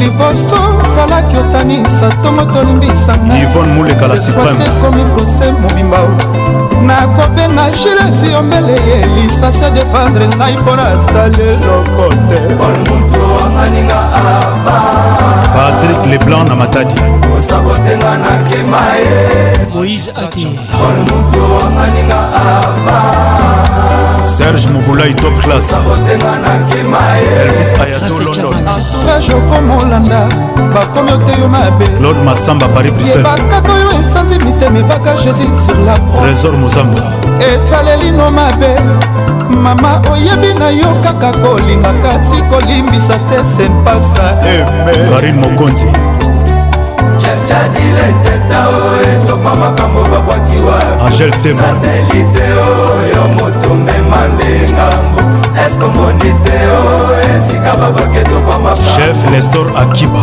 [0.00, 0.56] liboso
[0.94, 6.61] salaki otanisa ntongo tolimbisanga ivone mulekala supreme ekomi prose mobimba oh.
[6.80, 8.76] nakobenga gilesi yombele
[9.16, 12.38] lisasi adefendre ngai mpo nasali loko te
[15.56, 16.94] patrik leblanc na matadi
[17.42, 19.16] sabotenga nakema ye
[19.74, 20.46] moïse ate
[20.86, 22.14] olmutu amaninga
[22.46, 22.98] ava
[24.36, 28.54] serge mobulai top class sabotenga nakema ye elvis ayato london
[29.06, 30.20] rajokomolanda
[30.74, 36.54] bakomi oteyo mabe claude masamba paris briselbakaka oyo esanzi mitema ebaka jésus sur la trésor
[36.62, 37.02] mozamba
[37.54, 38.72] esalelino mabe
[39.62, 45.88] mama oyebi na yo kaka kolinga kasi kolimbisa te senpasa eme karine mokonzi
[47.24, 50.74] chadile teta o etokwa makambo babwakiwa
[51.12, 55.20] satelite oyo moto mema nde ngambo
[55.66, 56.84] eske omoni te o
[57.34, 60.22] esika babwaki etokwa makambo chef nestor akiba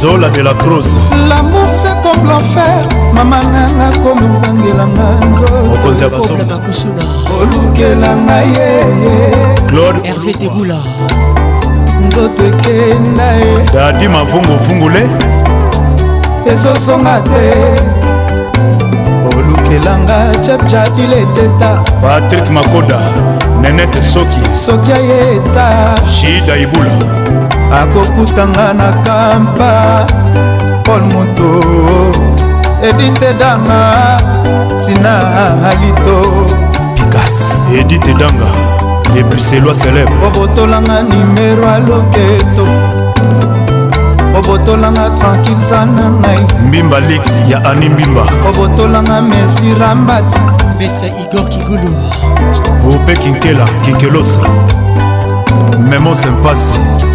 [0.00, 0.96] zola de la crose
[1.28, 2.80] l'amour c'est comme l'enfer
[3.14, 7.02] mama nanga komi obangelanga nzotobakusuna
[7.42, 8.68] olukelanga ye
[9.68, 10.76] claude hervé debula
[12.06, 15.02] nzoto ekenda ye dadi mavunguvungule
[16.52, 17.44] ezozonga te
[19.34, 21.70] olukelanga chapchapile eteta
[22.02, 22.98] patrik makoda
[23.62, 25.66] nenete soki soki ayeta
[26.16, 26.94] shida ibula
[27.72, 30.06] akokutanga na kampa
[30.84, 31.50] paul moto
[32.82, 34.06] edite danga
[34.82, 35.14] tina
[35.70, 36.22] alito
[36.94, 37.38] pikas
[37.78, 38.50] edite danga
[39.14, 42.66] lebuselwa célèbre obotolanga nimero aloketo
[44.38, 50.40] obotolanga tranquille za na ngai mbimba lix ya ani mbimba obotolanga mesira mbati
[50.78, 51.94] maître igor kigulu
[52.84, 54.42] bope kinkela kinkelosa
[55.78, 57.09] memo sempasi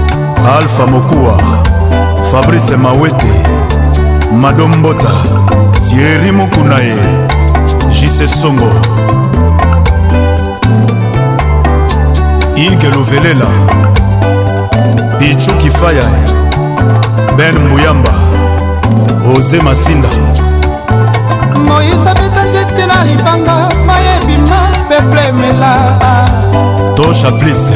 [0.54, 1.42] alpha mokuwa
[2.32, 3.32] fabrice mawete
[4.42, 5.10] madombota
[5.90, 6.98] tieri mokuna ye
[7.90, 8.72] jise songo
[12.56, 13.46] ige luvelela
[15.20, 16.04] pichu kifaya
[17.38, 18.14] ben mbuyamba
[19.38, 20.10] oze masinda
[21.66, 24.60] moyise abeta nzete na libanga mayebima
[24.90, 26.00] peple emela
[26.96, 27.74] tosha plise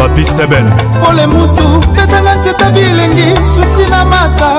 [0.00, 0.64] papi sebel
[1.04, 4.50] pole mutu betanga nzeta bilengi susi na mata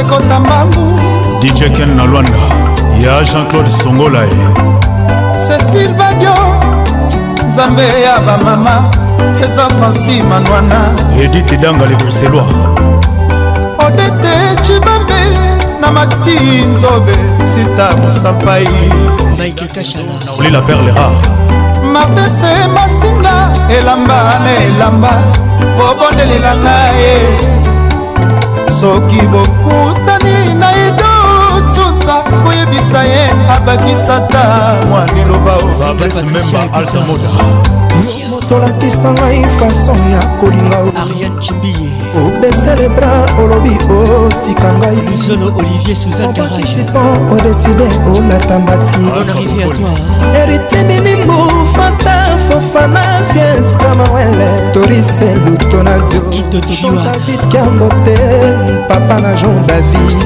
[0.00, 0.86] ekota mbangu
[1.40, 2.40] dj ken na lwanda
[3.04, 4.30] ya jean-claude songolae
[5.46, 6.34] cécile badio
[7.48, 8.76] nzambe ya bamama
[9.44, 10.80] eza franci manwana
[11.24, 12.52] edite danga le bruxellois
[13.86, 14.34] odete
[14.66, 15.20] cibambe
[15.80, 16.36] na mati
[16.74, 17.16] nzobe
[17.54, 18.68] sita mosapai
[19.38, 21.20] naikekashala olela perle rare
[21.92, 25.10] martese masinga elamba na elamba
[25.78, 27.12] bobondelela ngaye
[28.80, 33.24] soki bokutani na idotuta koyebisa ye
[33.56, 34.42] abakisata
[34.88, 35.52] mwaniloba
[38.48, 40.76] tolakisa ngai fason ya kolinga
[42.18, 43.76] obesele bra olobi
[44.24, 46.32] otika ngaiopatisipan
[47.32, 49.02] odeside olata mbati
[50.40, 51.34] eritiminimbu
[51.76, 52.16] fanta
[52.48, 53.00] fofana
[53.34, 58.16] viens kamawele torise lutonadodavid kambote
[58.88, 60.16] papa na jean david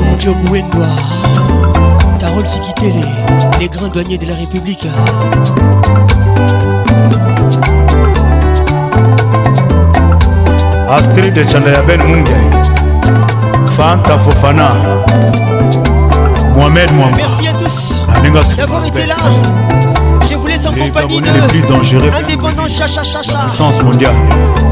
[2.24, 3.04] Carole Sikitele,
[3.60, 4.88] les grands douaniers de la République.
[10.90, 12.32] Astrid de Chandaya Ben Munga,
[13.68, 14.68] Fanta Fofana,
[16.54, 17.16] Mohamed Mouamba.
[17.16, 19.16] Merci à tous ah, d'avoir été là.
[20.30, 23.40] Je vous laisse en compagnie de les plus dangereux indépendant Chacha Chacha.
[23.82, 24.12] mondiale.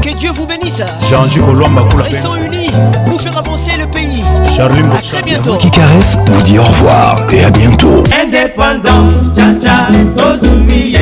[0.03, 0.81] Que Dieu vous bénisse.
[1.09, 2.69] Jean-Jacques Colomba Restons unis
[3.07, 4.23] pour faire avancer le pays.
[4.55, 5.55] Charlie à très bientôt.
[5.55, 8.03] Qui caresse vous dit au revoir et à bientôt.
[8.23, 10.92] Indépendance, Chacha, Tozumi.